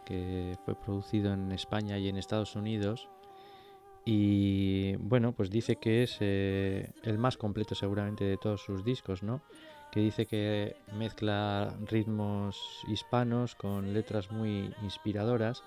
que 0.06 0.58
fue 0.66 0.76
producido 0.76 1.34
en 1.34 1.52
España 1.52 1.98
y 1.98 2.10
en 2.10 2.18
Estados 2.18 2.56
Unidos. 2.56 3.10
Y 4.04 4.96
bueno, 4.96 5.34
pues 5.34 5.50
dice 5.50 5.76
que 5.76 6.04
es 6.04 6.18
eh, 6.22 6.92
el 7.04 7.18
más 7.18 7.38
completo 7.38 7.76
seguramente 7.76 8.24
de 8.24 8.38
todos 8.38 8.62
sus 8.62 8.84
discos, 8.84 9.24
¿no? 9.24 9.42
Que 9.92 10.00
dice 10.00 10.26
que 10.26 10.76
mezcla 10.98 11.76
ritmos 11.88 12.58
hispanos 12.88 13.56
con 13.56 13.94
letras 13.94 14.32
muy 14.32 14.74
inspiradoras. 14.84 15.64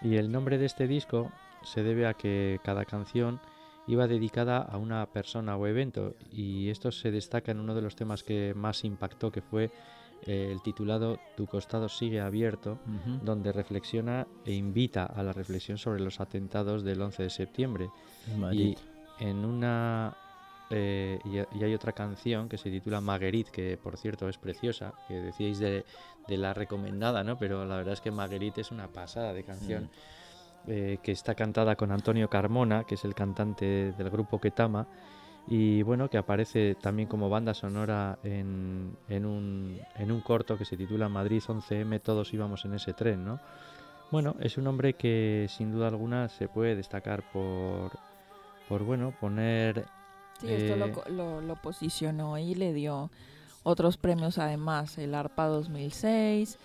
Y 0.00 0.16
el 0.16 0.30
nombre 0.30 0.58
de 0.58 0.66
este 0.66 0.86
disco 0.86 1.32
se 1.62 1.82
debe 1.82 2.06
a 2.06 2.14
que 2.14 2.60
cada 2.62 2.84
canción 2.84 3.40
iba 3.88 4.06
dedicada 4.06 4.58
a 4.58 4.76
una 4.76 5.04
persona 5.06 5.56
o 5.56 5.66
evento 5.66 6.14
y 6.30 6.68
esto 6.68 6.92
se 6.92 7.10
destaca 7.10 7.50
en 7.50 7.58
uno 7.58 7.74
de 7.74 7.82
los 7.82 7.96
temas 7.96 8.22
que 8.22 8.52
más 8.54 8.84
impactó 8.84 9.32
que 9.32 9.40
fue 9.40 9.70
eh, 10.26 10.50
el 10.52 10.62
titulado 10.62 11.18
Tu 11.36 11.46
costado 11.46 11.88
sigue 11.88 12.20
abierto 12.20 12.78
Ujú. 12.86 13.24
donde 13.24 13.50
reflexiona 13.50 14.26
e 14.44 14.52
invita 14.52 15.04
a 15.04 15.22
la 15.22 15.32
reflexión 15.32 15.78
sobre 15.78 16.00
los 16.00 16.20
atentados 16.20 16.84
del 16.84 17.00
11 17.00 17.22
de 17.24 17.30
septiembre 17.30 17.90
Madrid. 18.36 18.76
y 19.20 19.24
en 19.24 19.44
una 19.44 20.14
eh, 20.70 21.18
y, 21.24 21.38
y 21.58 21.64
hay 21.64 21.74
otra 21.74 21.92
canción 21.92 22.48
que 22.48 22.58
se 22.58 22.70
titula 22.70 23.00
Marguerite 23.00 23.50
que 23.50 23.78
por 23.82 23.96
cierto 23.96 24.28
es 24.28 24.36
preciosa 24.36 24.92
que 25.06 25.14
decíais 25.14 25.58
de, 25.58 25.84
de 26.26 26.36
la 26.36 26.52
recomendada 26.52 27.24
no 27.24 27.38
pero 27.38 27.64
la 27.64 27.76
verdad 27.76 27.94
es 27.94 28.00
que 28.00 28.10
Marguerite 28.10 28.60
es 28.60 28.70
una 28.70 28.88
pasada 28.88 29.32
de 29.32 29.44
canción 29.44 29.90
eh, 30.70 30.98
que 31.02 31.12
está 31.12 31.34
cantada 31.34 31.76
con 31.76 31.92
Antonio 31.92 32.28
Carmona, 32.28 32.84
que 32.84 32.96
es 32.96 33.04
el 33.06 33.14
cantante 33.14 33.92
del 33.92 34.10
grupo 34.10 34.38
Ketama, 34.38 34.86
y 35.46 35.80
bueno, 35.82 36.10
que 36.10 36.18
aparece 36.18 36.74
también 36.74 37.08
como 37.08 37.30
banda 37.30 37.54
sonora 37.54 38.18
en, 38.22 38.94
en 39.08 39.24
un, 39.24 39.80
en 39.96 40.12
un 40.12 40.20
corto 40.20 40.58
que 40.58 40.66
se 40.66 40.76
titula 40.76 41.08
Madrid 41.08 41.40
11M, 41.40 42.02
todos 42.02 42.34
íbamos 42.34 42.66
en 42.66 42.74
ese 42.74 42.92
tren, 42.92 43.24
¿no? 43.24 43.40
Bueno, 44.10 44.36
es 44.40 44.58
un 44.58 44.66
hombre 44.66 44.92
que 44.92 45.46
sin 45.48 45.72
duda 45.72 45.88
alguna 45.88 46.28
se 46.28 46.48
puede 46.48 46.76
destacar 46.76 47.22
por, 47.32 47.92
por 48.68 48.82
bueno, 48.82 49.14
poner... 49.18 49.86
Sí, 50.38 50.52
esto 50.52 50.76
lo 50.76 50.86
Eh, 50.86 51.02
lo, 51.10 51.40
lo 51.40 51.56
posicionó 51.56 52.38
y 52.38 52.54
le 52.54 52.72
dio 52.72 53.10
otros 53.62 53.96
premios 53.98 54.38
además, 54.38 54.98
el 54.98 55.14
ARPA 55.14 55.46
2006. 55.46 56.58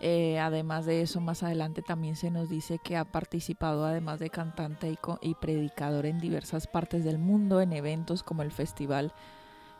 eh, 0.00 0.38
además 0.40 0.84
de 0.86 1.02
eso, 1.02 1.20
más 1.20 1.42
adelante 1.44 1.82
también 1.82 2.16
se 2.16 2.30
nos 2.30 2.48
dice 2.48 2.78
que 2.80 2.96
ha 2.96 3.04
participado 3.04 3.86
además 3.86 4.18
de 4.20 4.30
cantante 4.30 4.90
y, 4.90 4.98
y 5.20 5.34
predicador 5.36 6.06
en 6.06 6.18
diversas 6.20 6.66
partes 6.66 7.04
del 7.04 7.18
mundo, 7.18 7.60
en 7.60 7.72
eventos 7.72 8.22
como 8.24 8.42
el 8.42 8.50
festival 8.52 9.14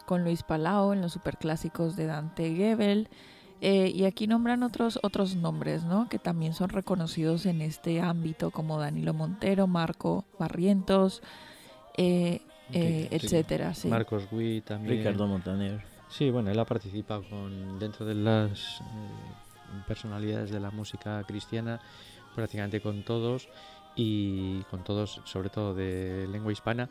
con 0.06 0.25
Luis 0.25 0.42
Palao, 0.44 0.92
en 0.92 1.00
los 1.02 1.12
superclásicos 1.12 1.96
de 1.96 2.06
Dante 2.06 2.54
Gebel. 2.54 3.08
eh, 3.61 3.90
y 3.94 4.04
aquí 4.04 4.26
nombran 4.26 4.62
otros, 4.64 4.99
otros 5.02 5.37
nombres, 5.37 5.84
¿no? 5.84 6.08
Que 6.08 6.18
también 6.18 6.54
son 6.54 6.70
reconocidos 6.70 7.46
en 7.46 7.62
este 7.62 8.00
ámbito, 8.00 8.50
como 8.50 8.78
Danilo 8.78 9.14
Montero, 9.14 9.66
Marco 9.68 10.25
Barrientos, 10.38 11.22
eh, 11.96 12.42
eh, 12.72 13.08
etcétera. 13.10 13.74
Sí. 13.74 13.88
Marcos 13.88 14.24
Witt 14.30 14.66
también. 14.66 14.98
Ricardo 14.98 15.26
Montaner. 15.26 15.82
Sí, 16.08 16.30
bueno, 16.30 16.50
él 16.50 16.58
ha 16.58 16.64
participado 16.64 17.24
con 17.28 17.78
dentro 17.78 18.04
de 18.04 18.14
las 18.14 18.80
eh, 18.80 19.82
personalidades 19.86 20.50
de 20.50 20.60
la 20.60 20.70
música 20.70 21.22
cristiana, 21.26 21.80
prácticamente 22.34 22.80
con 22.80 23.02
todos 23.02 23.48
y 23.96 24.62
con 24.64 24.84
todos, 24.84 25.20
sobre 25.24 25.48
todo 25.48 25.74
de 25.74 26.26
lengua 26.30 26.52
hispana 26.52 26.88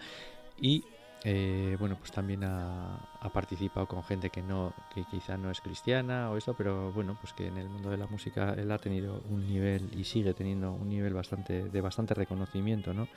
y 0.59 0.83
eh, 1.23 1.75
bueno, 1.79 1.97
pues 2.00 2.11
también 2.11 2.43
ha, 2.43 2.95
ha 3.19 3.29
participado 3.29 3.85
con 3.85 4.03
gente 4.03 4.31
que 4.31 4.41
no, 4.41 4.73
que 4.93 5.03
quizá 5.03 5.38
no 5.38 5.51
es 5.51 5.61
cristiana 5.61 6.31
o 6.31 6.38
eso, 6.38 6.55
pero 6.55 6.91
bueno, 6.91 7.15
pues 7.21 7.33
que 7.33 7.45
en 7.45 7.57
el 7.57 7.69
mundo 7.69 7.91
de 7.91 7.97
la 7.97 8.07
música 8.07 8.55
él 8.57 8.71
ha 8.71 8.79
tenido 8.79 9.21
un 9.29 9.47
nivel 9.47 9.88
y 9.95 10.03
sigue 10.03 10.33
teniendo 10.33 10.71
un 10.71 10.89
nivel 10.89 11.13
bastante 11.13 11.69
de 11.69 11.81
bastante 11.81 12.15
reconocimiento, 12.15 12.91
¿no? 12.93 13.07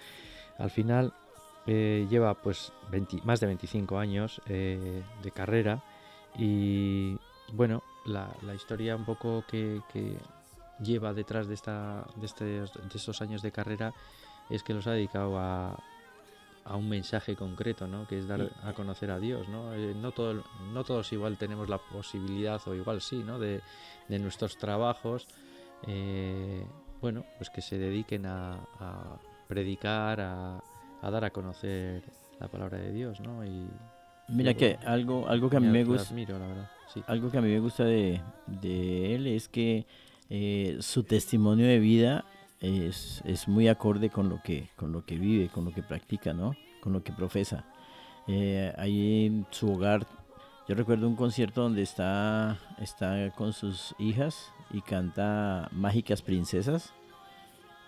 Al 0.59 0.71
final 0.71 1.15
eh, 1.67 2.07
lleva 2.11 2.35
pues 2.35 2.73
20 2.91 3.23
más 3.25 3.41
de 3.41 3.47
25 3.47 3.99
años 3.99 4.41
eh, 4.47 5.03
de 5.23 5.31
carrera 5.31 5.83
y 6.37 7.17
bueno, 7.53 7.83
la, 8.05 8.29
la 8.43 8.55
historia 8.55 8.97
un 8.97 9.05
poco 9.05 9.45
que, 9.49 9.81
que 9.93 10.17
lleva 10.81 11.13
detrás 11.15 11.47
de, 11.47 11.55
esta, 11.55 12.07
de, 12.17 12.27
este- 12.27 12.45
de 12.45 12.69
estos 12.95 13.23
años 13.23 13.43
de 13.43 13.53
carrera 13.53 13.93
es 14.51 14.63
que 14.63 14.75
los 14.75 14.87
ha 14.87 14.93
dedicado 14.93 15.39
a, 15.39 15.79
a 16.65 16.77
un 16.77 16.89
mensaje 16.89 17.37
concreto, 17.37 17.87
¿no? 17.87 18.07
que 18.07 18.19
es 18.19 18.27
dar 18.27 18.51
a 18.63 18.73
conocer 18.75 19.11
a 19.11 19.19
Dios. 19.19 19.49
¿no? 19.49 19.73
Eh, 19.75 19.95
no, 19.95 20.13
todo, 20.13 20.43
no 20.73 20.85
todos 20.85 21.13
igual 21.13 21.39
tenemos 21.39 21.69
la 21.69 21.79
posibilidad, 21.79 22.61
o 22.67 22.75
igual 22.75 23.01
sí, 23.01 23.23
¿no? 23.25 23.39
de, 23.39 23.61
de 24.09 24.19
nuestros 24.19 24.59
trabajos, 24.59 25.27
eh, 25.87 26.67
bueno, 27.01 27.25
pues 27.39 27.51
que 27.51 27.61
se 27.63 27.79
dediquen 27.79 28.27
a, 28.27 28.55
a 28.81 29.19
predicar, 29.49 30.21
a, 30.21 30.63
a 31.05 31.11
dar 31.11 31.25
a 31.25 31.31
conocer 31.31 32.03
la 32.41 32.49
palabra 32.49 32.79
de 32.79 32.93
Dios. 32.93 33.21
¿no? 33.21 33.45
Y, 33.45 33.67
Mira 34.29 34.53
Yo, 34.53 34.59
que 34.59 34.79
algo, 34.87 35.29
algo 35.29 35.51
que 35.51 35.59
a 35.59 35.61
mí 35.61 35.69
me 35.69 35.85
gusta, 35.85 36.09
admiro, 36.09 36.39
la 36.39 36.47
verdad. 36.47 36.71
Sí. 36.93 37.03
algo 37.07 37.31
que 37.31 37.39
a 37.39 37.41
mí 37.43 37.49
me 37.49 37.61
gusta 37.61 37.85
de, 37.85 38.21
de 38.47 39.15
él 39.15 39.27
es 39.27 39.49
que 39.49 39.87
eh, 40.31 40.79
su 40.81 41.03
testimonio 41.03 41.67
de 41.67 41.79
vida 41.79 42.25
es, 42.61 43.21
es 43.27 43.49
muy 43.49 43.69
acorde 43.69 44.09
con 44.09 44.31
lo 44.31 44.41
que 44.43 44.71
con 44.77 44.93
lo 44.93 45.05
que 45.05 45.19
vive, 45.19 45.49
con 45.49 45.67
lo 45.67 45.73
que 45.73 45.83
practica, 45.83 46.33
¿no? 46.33 46.57
Con 46.81 46.95
lo 46.95 47.03
que 47.03 47.13
profesa. 47.13 47.67
Eh, 48.27 48.73
ahí 48.79 49.27
en 49.27 49.47
su 49.51 49.71
hogar, 49.71 50.07
yo 50.67 50.75
recuerdo 50.75 51.07
un 51.07 51.17
concierto 51.17 51.61
donde 51.63 51.83
está, 51.83 52.59
está 52.81 53.31
con 53.37 53.53
sus 53.53 53.95
hijas 53.99 54.51
y 54.71 54.81
canta 54.81 55.69
Mágicas 55.73 56.23
Princesas. 56.23 56.95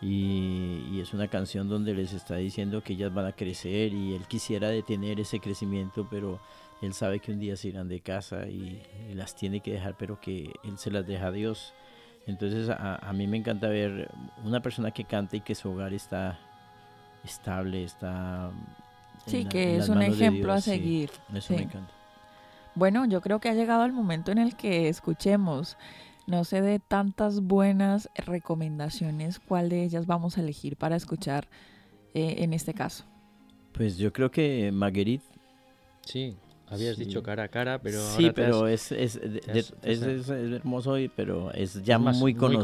Y, 0.03 0.85
y 0.93 1.01
es 1.01 1.15
una 1.15 1.29
canción 1.29 1.69
donde 1.69 1.95
les 1.95 2.13
está 2.13 2.37
diciendo 2.37 2.83
que 2.83 2.93
ellas 2.93 3.13
van 3.15 3.27
a 3.27 3.33
crecer 3.33 3.95
y 3.95 4.15
él 4.15 4.27
quisiera 4.29 4.69
detener 4.69 5.19
ese 5.21 5.41
crecimiento, 5.41 6.07
pero 6.11 6.39
él 6.83 6.93
sabe 6.93 7.21
que 7.21 7.33
un 7.33 7.41
día 7.41 7.57
se 7.57 7.69
irán 7.69 7.89
de 7.89 8.01
casa 8.01 8.47
y, 8.47 8.83
y 9.11 9.15
las 9.15 9.35
tiene 9.35 9.61
que 9.61 9.73
dejar, 9.73 9.95
pero 9.97 10.21
que 10.21 10.53
él 10.65 10.77
se 10.77 10.91
las 10.91 11.07
deja 11.07 11.29
a 11.29 11.33
Dios. 11.33 11.73
Entonces 12.27 12.69
a, 12.69 12.97
a 12.97 13.13
mí 13.15 13.27
me 13.27 13.39
encanta 13.39 13.69
ver 13.69 14.11
una 14.45 14.61
persona 14.61 14.91
que 14.91 15.05
canta 15.05 15.37
y 15.37 15.41
que 15.41 15.55
su 15.55 15.71
hogar 15.71 15.95
está 15.95 16.39
estable, 17.25 17.83
está... 17.85 18.51
Sí, 19.27 19.45
la- 19.45 19.49
que 19.49 19.77
es 19.79 19.89
un 19.89 20.03
ejemplo 20.03 20.53
a 20.53 20.57
Dios, 20.57 20.65
sí. 20.65 20.71
seguir. 20.73 21.11
Eso 21.33 21.49
sí. 21.49 21.55
me 21.55 21.63
encanta. 21.63 21.91
Bueno, 22.75 23.07
yo 23.07 23.23
creo 23.23 23.39
que 23.41 23.49
ha 23.49 23.55
llegado 23.55 23.87
el 23.87 23.93
momento 23.93 24.31
en 24.31 24.37
el 24.39 24.55
que 24.57 24.91
escuchemos, 24.91 25.79
no 26.27 26.45
sé 26.45 26.61
de 26.61 26.79
tantas 26.79 27.41
buenas 27.41 28.09
recomendaciones, 28.15 29.39
cuál 29.39 29.69
de 29.69 29.83
ellas 29.83 30.07
vamos 30.07 30.37
a 30.37 30.41
elegir 30.41 30.77
para 30.77 30.97
escuchar 30.97 31.49
eh, 32.15 32.37
en 32.39 32.53
este 32.53 32.75
caso. 32.75 33.05
Pues 33.73 33.99
yo 33.99 34.13
creo 34.13 34.31
que 34.31 34.71
Marguerite 34.73 35.37
Sí, 36.07 36.37
habías 36.69 36.97
Sí. 36.97 37.05
dicho 37.05 37.23
cara 37.23 37.45
a 37.45 37.49
cara, 37.49 37.79
pero 37.81 38.01
sí, 38.01 38.25
ahora 38.25 38.29
has- 38.29 38.35
pero 38.35 38.67
es, 38.69 38.93
es, 38.93 39.17
has- 39.49 39.75
es, 39.83 40.29
hermoso, 40.29 40.99
y- 40.99 41.09
pero 41.09 41.53
es 41.53 41.83
ya 41.83 41.99
más- 41.99 42.17
muy 42.17 42.33
muy 42.33 42.35
conocido. 42.35 42.63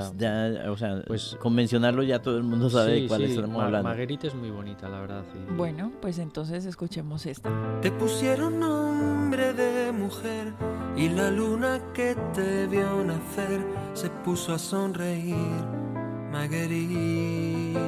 conocida. 0.00 0.12
Ya, 0.18 0.70
o 0.70 0.76
sea, 0.76 1.02
Pues- 1.06 1.36
con 1.40 1.54
mencionarlo 1.54 2.02
ya 2.02 2.20
todo 2.20 2.36
el 2.36 2.42
mundo 2.44 2.68
sabe 2.70 3.02
de 3.02 3.06
cuál 3.08 3.20
sí, 3.26 3.32
estamos 3.32 3.56
Ma- 3.56 3.66
hablando. 3.66 3.88
Marguerite 3.88 4.26
es 4.28 4.34
muy 4.34 4.50
bonita, 4.50 4.88
la 4.88 5.00
verdad. 5.00 5.22
Bueno, 5.56 5.92
pues 6.00 6.18
entonces 6.18 6.66
escuchemos 6.66 7.26
esta. 7.26 7.50
Te 7.80 7.90
pusieron 7.92 8.58
nombre 8.58 9.52
de 9.52 9.92
mujer 9.92 10.52
y 10.96 11.08
la 11.10 11.30
luna 11.30 11.80
que 11.92 12.16
te 12.34 12.66
vio 12.66 13.04
nacer 13.04 13.64
se 13.94 14.10
puso 14.10 14.52
a 14.54 14.58
sonreír, 14.58 15.34
Marguerite. 16.32 17.78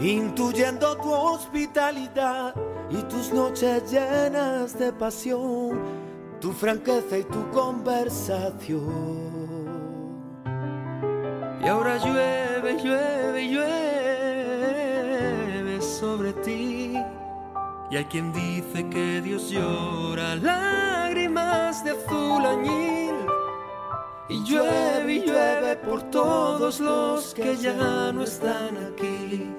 Intuyendo 0.00 0.96
tu 0.98 1.10
hospitalidad 1.10 2.54
y 2.90 3.02
tus 3.04 3.32
noches 3.32 3.90
llenas 3.90 4.78
de 4.78 4.92
pasión, 4.92 5.80
tu 6.40 6.52
franqueza 6.52 7.18
y 7.18 7.24
tu 7.24 7.50
conversación. 7.50 9.26
Y 11.62 11.68
ahora 11.68 11.96
llueve, 11.98 12.76
llueve, 12.82 13.48
llueve 13.48 13.76
sobre 15.82 16.32
ti. 16.34 16.96
Y 17.90 17.96
hay 17.96 18.04
quien 18.04 18.32
dice 18.32 18.88
que 18.88 19.20
Dios 19.20 19.50
llora 19.50 20.36
lágrimas 20.36 21.84
de 21.84 21.90
azul 21.90 22.46
añil. 22.46 23.14
Y 24.28 24.42
llueve 24.44 25.12
y 25.12 25.20
llueve 25.26 25.76
por 25.76 26.02
todos 26.10 26.80
los 26.80 27.32
que 27.34 27.56
ya 27.56 28.12
no 28.12 28.22
están 28.22 28.76
aquí. 28.76 29.54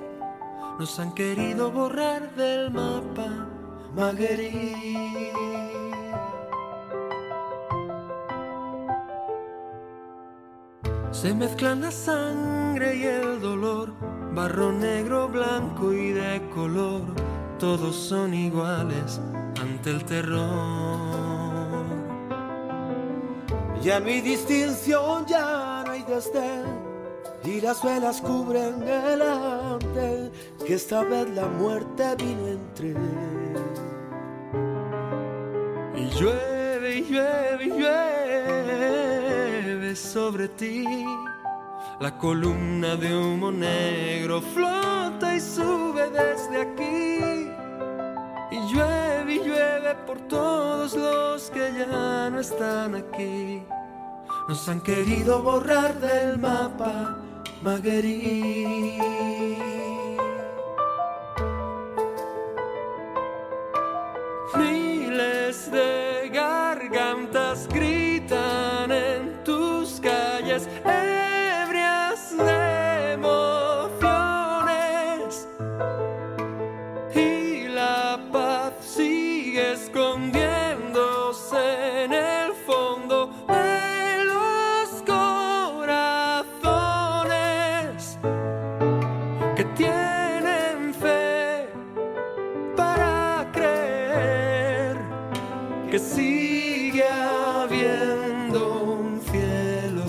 Nos 0.80 1.00
han 1.00 1.12
querido 1.14 1.72
borrar 1.72 2.36
del 2.36 2.70
mapa, 2.72 3.48
Marguerite. 3.96 5.34
Se 11.12 11.34
mezclan 11.34 11.82
la 11.82 11.90
sangre 11.90 12.96
y 12.96 13.04
el 13.06 13.42
dolor, 13.42 13.92
barro 14.36 14.72
negro, 14.72 15.28
blanco 15.28 15.92
y 15.92 16.12
de 16.12 16.48
color, 16.54 17.02
todos 17.58 17.96
son 17.96 18.36
iguales 18.36 19.20
ante 19.60 19.90
el 19.90 20.06
terror. 20.06 20.38
Ya 23.82 24.00
no 24.00 24.06
hay 24.06 24.22
distinción, 24.22 25.26
ya 25.26 25.84
no 25.84 25.92
hay 25.92 26.04
desdén, 26.04 26.87
y 27.48 27.62
las 27.62 27.82
velas 27.82 28.20
cubren 28.20 28.84
el 28.84 29.22
ante, 29.22 30.30
que 30.66 30.74
esta 30.74 31.04
vez 31.04 31.30
la 31.30 31.48
muerte 31.48 32.04
vino 32.18 32.46
entre. 32.48 32.94
Y 35.96 36.10
llueve 36.10 36.98
y 36.98 37.04
llueve 37.04 37.66
y 37.66 37.70
llueve 37.70 37.88
sobre 39.96 40.50
ti. 40.50 41.06
La 42.02 42.18
columna 42.18 42.98
de 42.98 43.18
humo 43.18 43.50
negro 43.52 44.42
flota 44.42 45.34
y 45.34 45.40
sube 45.40 46.10
desde 46.10 46.62
aquí. 46.62 47.50
Y 48.52 48.60
llueve 48.74 49.36
y 49.36 49.40
llueve 49.40 49.96
por 50.06 50.20
todos 50.28 50.94
los 50.96 51.50
que 51.50 51.72
ya 51.78 52.30
no 52.30 52.42
están 52.42 52.96
aquí. 52.96 53.64
Nos 54.48 54.70
han 54.70 54.80
querido 54.82 55.42
borrar 55.42 56.00
del 56.00 56.38
mapa, 56.38 57.18
Marguerite. 57.62 58.98
Sigue 96.00 97.04
habiendo 97.08 98.84
un 98.84 99.22
cielo. 99.22 100.06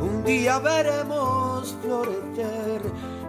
Un 0.00 0.24
día 0.24 0.58
veremos 0.58 1.76
florecer 1.82 2.82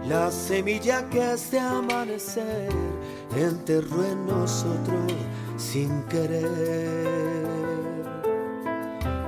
la 0.06 0.30
semilla 0.30 1.08
que 1.08 1.32
este 1.32 1.58
amanecer 1.58 2.70
enterró 3.36 4.04
en 4.04 4.26
nosotros 4.26 5.12
sin 5.56 6.02
querer. 6.04 7.44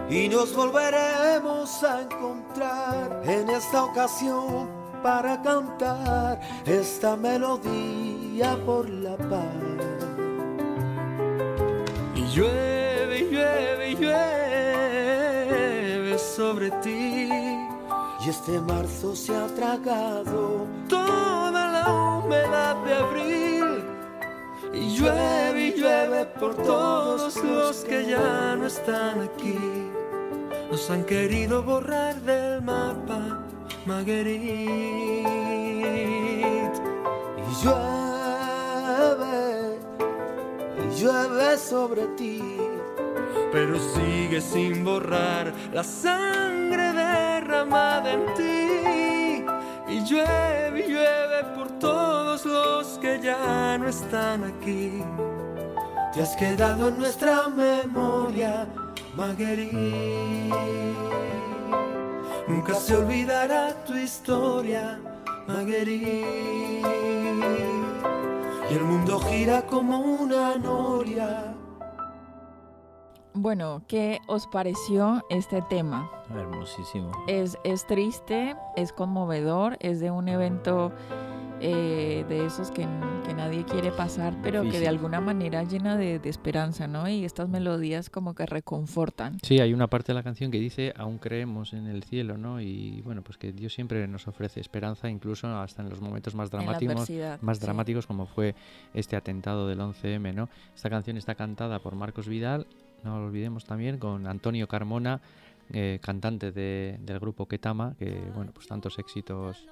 Y 0.09 0.29
nos 0.29 0.55
volveremos 0.55 1.83
a 1.83 2.03
encontrar 2.03 3.23
en 3.25 3.51
esta 3.51 3.85
ocasión 3.85 4.69
para 5.03 5.41
cantar 5.43 6.41
esta 6.65 7.17
melodía 7.17 8.06
por 8.45 8.89
la 8.91 9.17
paz. 9.17 9.41
Y 12.15 12.27
llueve, 12.27 13.29
llueve, 13.31 13.95
llueve 13.95 15.39
sobre 16.19 16.71
ti. 16.83 17.31
Y 18.25 18.29
este 18.29 18.61
marzo 18.61 19.17
se 19.17 19.35
ha 19.35 19.47
tragado 19.47 20.67
toda 20.89 21.71
la 21.71 21.91
humedad 22.19 22.77
de 22.85 22.95
abril. 22.95 23.85
Y 24.75 24.97
llueve 24.97 25.69
y 25.69 25.81
llueve 25.81 26.27
por 26.39 26.55
todos 26.57 27.43
los 27.43 27.85
que 27.85 28.07
ya 28.07 28.55
no 28.57 28.67
están 28.67 29.23
aquí. 29.23 29.59
Nos 30.71 30.91
han 30.91 31.05
querido 31.05 31.63
borrar 31.63 32.21
del 32.23 32.61
mapa, 32.61 33.47
Marguerite. 33.87 34.37
Y 37.39 37.65
llueve, 37.65 37.96
llueve 40.97 41.59
sobre 41.59 42.07
ti. 42.17 42.43
Pero 43.53 43.79
sigue 43.95 44.41
sin 44.41 44.85
borrar 44.85 45.53
la 45.73 45.85
sangre 45.85 46.93
derramada 46.93 48.13
en 48.13 48.35
ti. 48.35 49.45
Y 49.89 50.01
llueve 50.05 50.89
llueve 50.89 51.45
por 51.55 51.69
todos 51.79 52.45
los 52.45 52.99
que 52.99 53.21
ya 53.21 53.79
no 53.79 53.89
están 53.89 54.45
aquí. 54.45 55.03
Te 56.13 56.23
has 56.23 56.35
quedado 56.37 56.89
en 56.89 56.99
nuestra 56.99 57.49
memoria, 57.49 58.67
Marguerite. 59.15 60.51
Nunca 62.49 62.75
se 62.75 62.97
olvidará 62.97 63.75
tu 63.85 63.95
historia, 63.95 64.99
Marguerite. 65.47 66.83
Y 68.71 68.75
el 68.75 68.85
mundo 68.85 69.21
gira 69.21 69.63
como 69.63 69.99
una 69.99 70.57
noria. 70.57 71.56
Bueno, 73.39 73.83
¿qué 73.87 74.23
os 74.29 74.47
pareció 74.47 75.23
este 75.29 75.61
tema? 75.61 76.11
Hermosísimo. 76.31 77.13
Es, 77.27 77.59
es 77.65 77.87
triste, 77.87 78.57
es 78.77 78.95
conmovedor, 78.95 79.77
es 79.81 80.01
de 80.01 80.11
un 80.11 80.29
evento 80.29 80.91
eh, 81.61 82.25
de 82.31 82.47
esos 82.47 82.71
que, 82.71 82.89
que 83.27 83.35
nadie 83.35 83.67
quiere 83.67 83.93
pasar, 83.93 84.35
pero 84.43 84.63
que 84.63 84.81
de 84.81 84.89
alguna 84.89 85.21
manera 85.21 85.65
llena 85.65 85.99
de, 85.99 86.19
de 86.19 86.31
esperanza, 86.31 86.87
¿no? 86.87 87.11
Y 87.11 87.27
estas 87.27 87.51
melodías 87.51 88.09
como 88.09 88.35
que 88.35 88.47
reconfortan. 88.47 89.39
Sí, 89.43 89.61
hay 89.61 89.75
una 89.75 89.87
parte 89.89 90.13
de 90.13 90.15
la 90.15 90.23
canción 90.23 90.51
que 90.51 90.59
dice, 90.59 90.95
aún 90.97 91.19
creemos 91.19 91.75
en 91.75 91.89
el 91.89 92.05
cielo, 92.05 92.39
¿no? 92.39 92.59
Y 92.63 93.03
bueno, 93.03 93.21
pues 93.21 93.37
que 93.37 93.53
Dios 93.53 93.75
siempre 93.75 94.09
nos 94.09 94.29
ofrece 94.29 94.61
esperanza, 94.61 95.11
incluso 95.11 95.47
hasta 95.49 95.83
en 95.83 95.91
los 95.91 96.01
momentos 96.01 96.35
más 96.35 96.51
dramáticos, 96.51 97.11
más 97.43 97.59
sí. 97.59 97.63
dramáticos 97.63 98.07
como 98.07 98.25
fue 98.25 98.55
este 98.95 99.15
atentado 99.15 99.69
del 99.69 99.81
11M, 99.81 100.33
¿no? 100.33 100.49
Esta 100.75 100.89
canción 100.89 101.19
está 101.19 101.35
cantada 101.35 101.81
por 101.81 101.95
Marcos 101.97 102.29
Vidal, 102.29 102.67
no 103.05 103.19
lo 103.21 103.27
olvidemos 103.27 103.65
también, 103.65 103.99
con 103.99 104.27
Antonio 104.27 104.67
Carmona, 104.69 105.21
eh, 105.73 105.99
cantante 106.03 106.53
de- 106.53 106.99
del 107.01 107.19
grupo 107.19 107.47
Ketama, 107.47 107.95
que 107.99 108.31
bueno, 108.35 108.53
pues 108.53 108.67
tantos 108.69 108.99
éxitos 108.99 109.67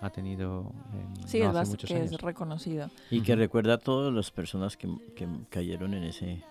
ha 0.00 0.10
tenido 0.10 0.72
en, 0.94 1.28
Sí, 1.28 1.40
no 1.40 1.50
es, 1.50 1.56
hace 1.56 1.70
muchos 1.72 1.88
que 1.90 1.96
años. 1.96 2.12
es 2.12 2.20
reconocido. 2.20 2.88
Y 3.10 3.20
que 3.22 3.36
recuerda 3.36 3.74
a 3.74 3.78
todas 3.78 4.12
las 4.14 4.30
personas 4.30 4.76
que, 4.76 4.88
que 5.14 5.26
cayeron 5.50 5.94
en 5.94 6.04
ese 6.04 6.42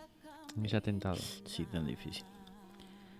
en 0.57 0.65
ese 0.65 0.77
atentado. 0.77 1.15
sí 1.45 1.63
tan 1.65 1.85
difícil. 1.85 2.23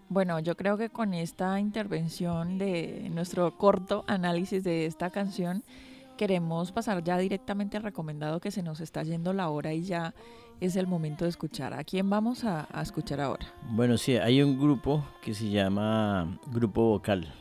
Bueno, 0.10 0.40
yo 0.40 0.56
creo 0.58 0.78
que 0.78 0.90
con 0.90 1.14
esta 1.14 1.60
intervención 1.60 2.58
de 2.58 3.10
nuestro 3.14 3.56
corto 3.58 4.04
análisis 4.08 4.64
de 4.64 4.88
esta 4.88 5.12
canción, 5.12 5.64
queremos 6.20 6.74
pasar 6.74 7.02
ya 7.02 7.18
directamente 7.18 7.78
al 7.78 7.84
recomendado 7.84 8.42
que 8.42 8.52
se 8.52 8.62
nos 8.62 8.82
está 8.82 9.04
yendo 9.04 9.32
la 9.32 9.48
hora 9.48 9.74
y 9.74 9.84
ya 9.84 10.14
es 10.60 10.76
el 10.76 10.86
momento 10.86 11.24
de 11.24 11.30
escuchar. 11.30 11.74
¿A 11.74 11.86
quién 11.86 12.10
vamos 12.10 12.44
a, 12.44 12.68
a 12.74 12.82
escuchar 12.82 13.22
ahora? 13.22 13.48
Bueno, 13.70 13.98
sí, 13.98 14.18
hay 14.18 14.42
un 14.42 14.60
grupo 14.60 15.02
que 15.22 15.34
se 15.34 15.50
llama 15.50 16.38
Grupo 16.48 16.82
Vocal. 16.90 17.34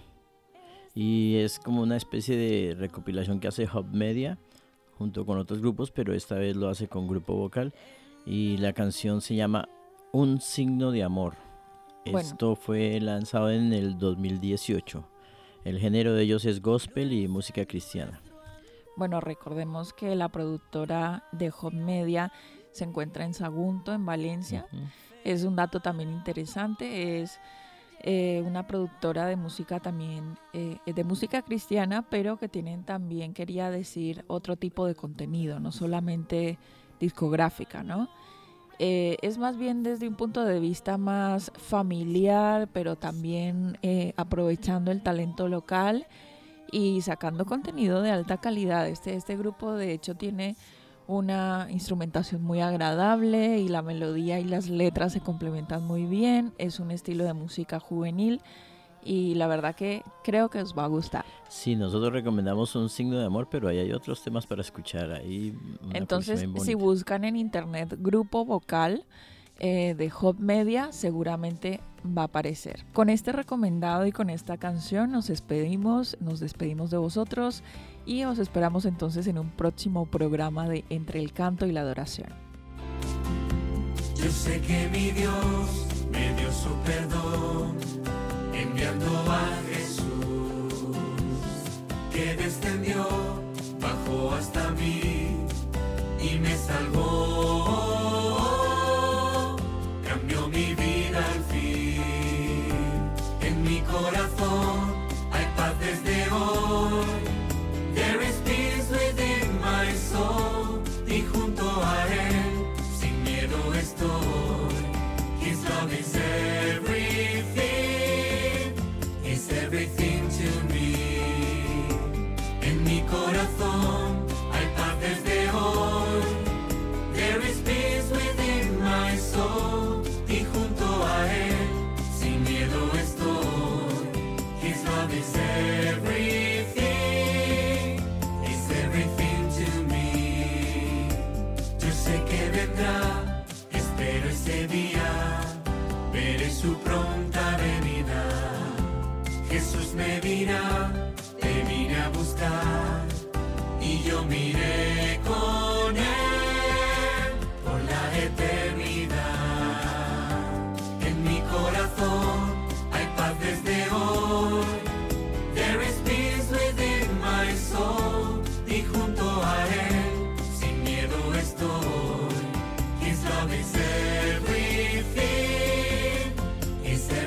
Y 0.94 1.38
es 1.38 1.58
como 1.58 1.82
una 1.82 1.96
especie 1.96 2.36
de 2.36 2.76
recopilación 2.76 3.40
que 3.40 3.48
hace 3.48 3.64
Hub 3.64 3.86
Media 3.92 4.38
junto 4.92 5.26
con 5.26 5.38
otros 5.38 5.60
grupos, 5.60 5.90
pero 5.90 6.14
esta 6.14 6.36
vez 6.36 6.54
lo 6.54 6.68
hace 6.68 6.86
con 6.86 7.08
Grupo 7.08 7.34
Vocal. 7.34 7.74
Y 8.24 8.58
la 8.58 8.74
canción 8.74 9.20
se 9.22 9.34
llama 9.34 9.68
Un 10.12 10.40
signo 10.40 10.92
de 10.92 11.02
amor. 11.02 11.34
Bueno. 12.04 12.20
Esto 12.20 12.54
fue 12.54 13.00
lanzado 13.00 13.50
en 13.50 13.72
el 13.72 13.98
2018. 13.98 15.04
El 15.64 15.80
género 15.80 16.14
de 16.14 16.22
ellos 16.22 16.44
es 16.44 16.62
gospel 16.62 17.12
y 17.12 17.26
música 17.26 17.66
cristiana. 17.66 18.22
Bueno, 18.98 19.20
recordemos 19.20 19.92
que 19.92 20.16
la 20.16 20.28
productora 20.28 21.22
de 21.30 21.52
Hot 21.52 21.72
Media 21.72 22.32
se 22.72 22.82
encuentra 22.82 23.24
en 23.24 23.32
Sagunto, 23.32 23.94
en 23.94 24.04
Valencia. 24.04 24.66
Es 25.22 25.44
un 25.44 25.54
dato 25.54 25.78
también 25.78 26.10
interesante. 26.10 27.20
Es 27.20 27.38
eh, 28.00 28.42
una 28.44 28.66
productora 28.66 29.26
de 29.26 29.36
música 29.36 29.78
también, 29.78 30.36
eh, 30.52 30.78
de 30.84 31.04
música 31.04 31.42
cristiana, 31.42 32.06
pero 32.10 32.38
que 32.38 32.48
tienen 32.48 32.82
también, 32.82 33.34
quería 33.34 33.70
decir, 33.70 34.24
otro 34.26 34.56
tipo 34.56 34.84
de 34.84 34.96
contenido, 34.96 35.60
no 35.60 35.70
solamente 35.70 36.58
discográfica, 36.98 37.84
¿no? 37.84 38.08
Eh, 38.80 39.16
es 39.22 39.38
más 39.38 39.56
bien 39.56 39.84
desde 39.84 40.08
un 40.08 40.16
punto 40.16 40.44
de 40.44 40.58
vista 40.58 40.98
más 40.98 41.52
familiar, 41.56 42.68
pero 42.72 42.96
también 42.96 43.78
eh, 43.82 44.12
aprovechando 44.16 44.90
el 44.90 45.04
talento 45.04 45.46
local 45.46 46.08
y 46.70 47.00
sacando 47.02 47.44
contenido 47.46 48.02
de 48.02 48.10
alta 48.10 48.38
calidad. 48.38 48.88
Este, 48.88 49.14
este 49.14 49.36
grupo 49.36 49.74
de 49.74 49.92
hecho 49.92 50.14
tiene 50.14 50.56
una 51.06 51.66
instrumentación 51.70 52.42
muy 52.42 52.60
agradable 52.60 53.58
y 53.58 53.68
la 53.68 53.82
melodía 53.82 54.38
y 54.40 54.44
las 54.44 54.68
letras 54.68 55.12
se 55.14 55.20
complementan 55.20 55.84
muy 55.84 56.04
bien. 56.04 56.52
Es 56.58 56.80
un 56.80 56.90
estilo 56.90 57.24
de 57.24 57.32
música 57.32 57.80
juvenil 57.80 58.42
y 59.02 59.34
la 59.34 59.46
verdad 59.46 59.74
que 59.74 60.02
creo 60.22 60.50
que 60.50 60.60
os 60.60 60.76
va 60.76 60.84
a 60.84 60.88
gustar. 60.88 61.24
Sí, 61.48 61.76
nosotros 61.76 62.12
recomendamos 62.12 62.76
un 62.76 62.90
signo 62.90 63.18
de 63.18 63.24
amor, 63.24 63.48
pero 63.50 63.68
ahí 63.68 63.78
hay 63.78 63.92
otros 63.92 64.22
temas 64.22 64.46
para 64.46 64.60
escuchar. 64.60 65.12
Ahí 65.12 65.56
Entonces, 65.94 66.44
si 66.62 66.74
buscan 66.74 67.24
en 67.24 67.36
internet 67.36 67.96
grupo 67.98 68.44
vocal 68.44 69.06
eh, 69.58 69.94
de 69.96 70.10
Hot 70.10 70.38
Media, 70.38 70.92
seguramente 70.92 71.80
va 72.06 72.22
a 72.22 72.26
aparecer. 72.26 72.84
Con 72.92 73.10
este 73.10 73.32
recomendado 73.32 74.06
y 74.06 74.12
con 74.12 74.30
esta 74.30 74.56
canción 74.56 75.10
nos 75.10 75.28
despedimos, 75.28 76.16
nos 76.20 76.40
despedimos 76.40 76.90
de 76.90 76.98
vosotros 76.98 77.62
y 78.06 78.24
os 78.24 78.38
esperamos 78.38 78.84
entonces 78.84 79.26
en 79.26 79.38
un 79.38 79.50
próximo 79.50 80.06
programa 80.06 80.68
de 80.68 80.84
Entre 80.90 81.20
el 81.20 81.32
Canto 81.32 81.66
y 81.66 81.72
la 81.72 81.80
Adoración. 81.80 82.28
Yo 84.14 84.30
sé 84.30 84.60
que 84.60 84.88
mi 84.88 85.10
Dios 85.10 85.86
me 86.10 86.34
dio 86.34 86.52
su 86.52 86.70
perdón 86.84 87.76
enviando 88.52 89.06
a 89.30 89.48
Jesús 89.70 90.96
que 92.12 92.34
descendió, 92.34 93.06
bajó 93.80 94.32
hasta 94.32 94.70
mí 94.72 95.46
y 96.20 96.38
me 96.38 96.56
salvó. 96.56 97.87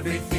Everything 0.02 0.31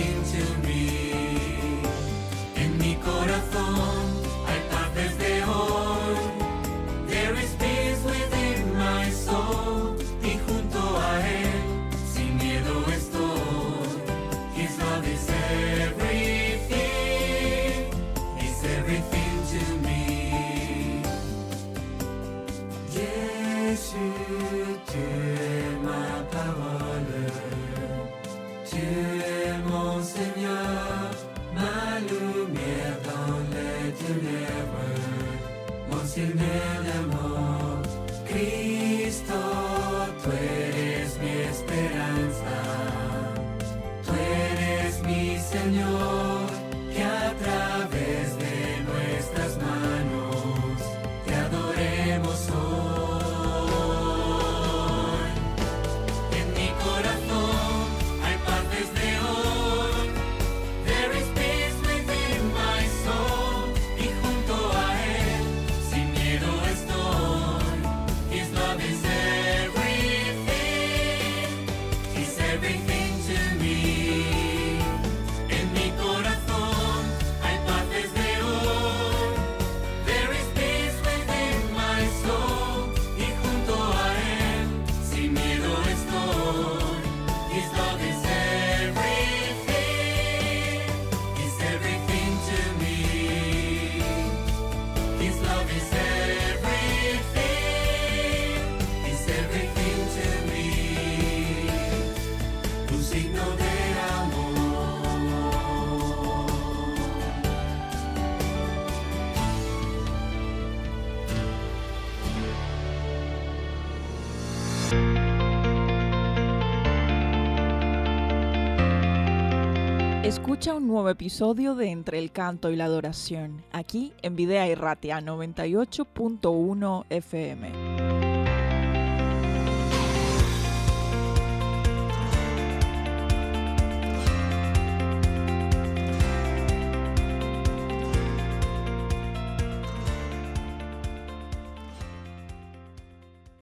Escucha 120.53 120.75
un 120.75 120.87
nuevo 120.87 121.09
episodio 121.09 121.75
de 121.75 121.89
Entre 121.89 122.19
el 122.19 122.31
Canto 122.31 122.71
y 122.71 122.77
la 122.77 122.85
Adoración, 122.85 123.65
aquí 123.73 124.13
en 124.21 124.37
Videa 124.37 124.69
y 124.69 124.75
Ratia 124.75 125.19
98.1 125.23 127.07
FM. 127.09 127.92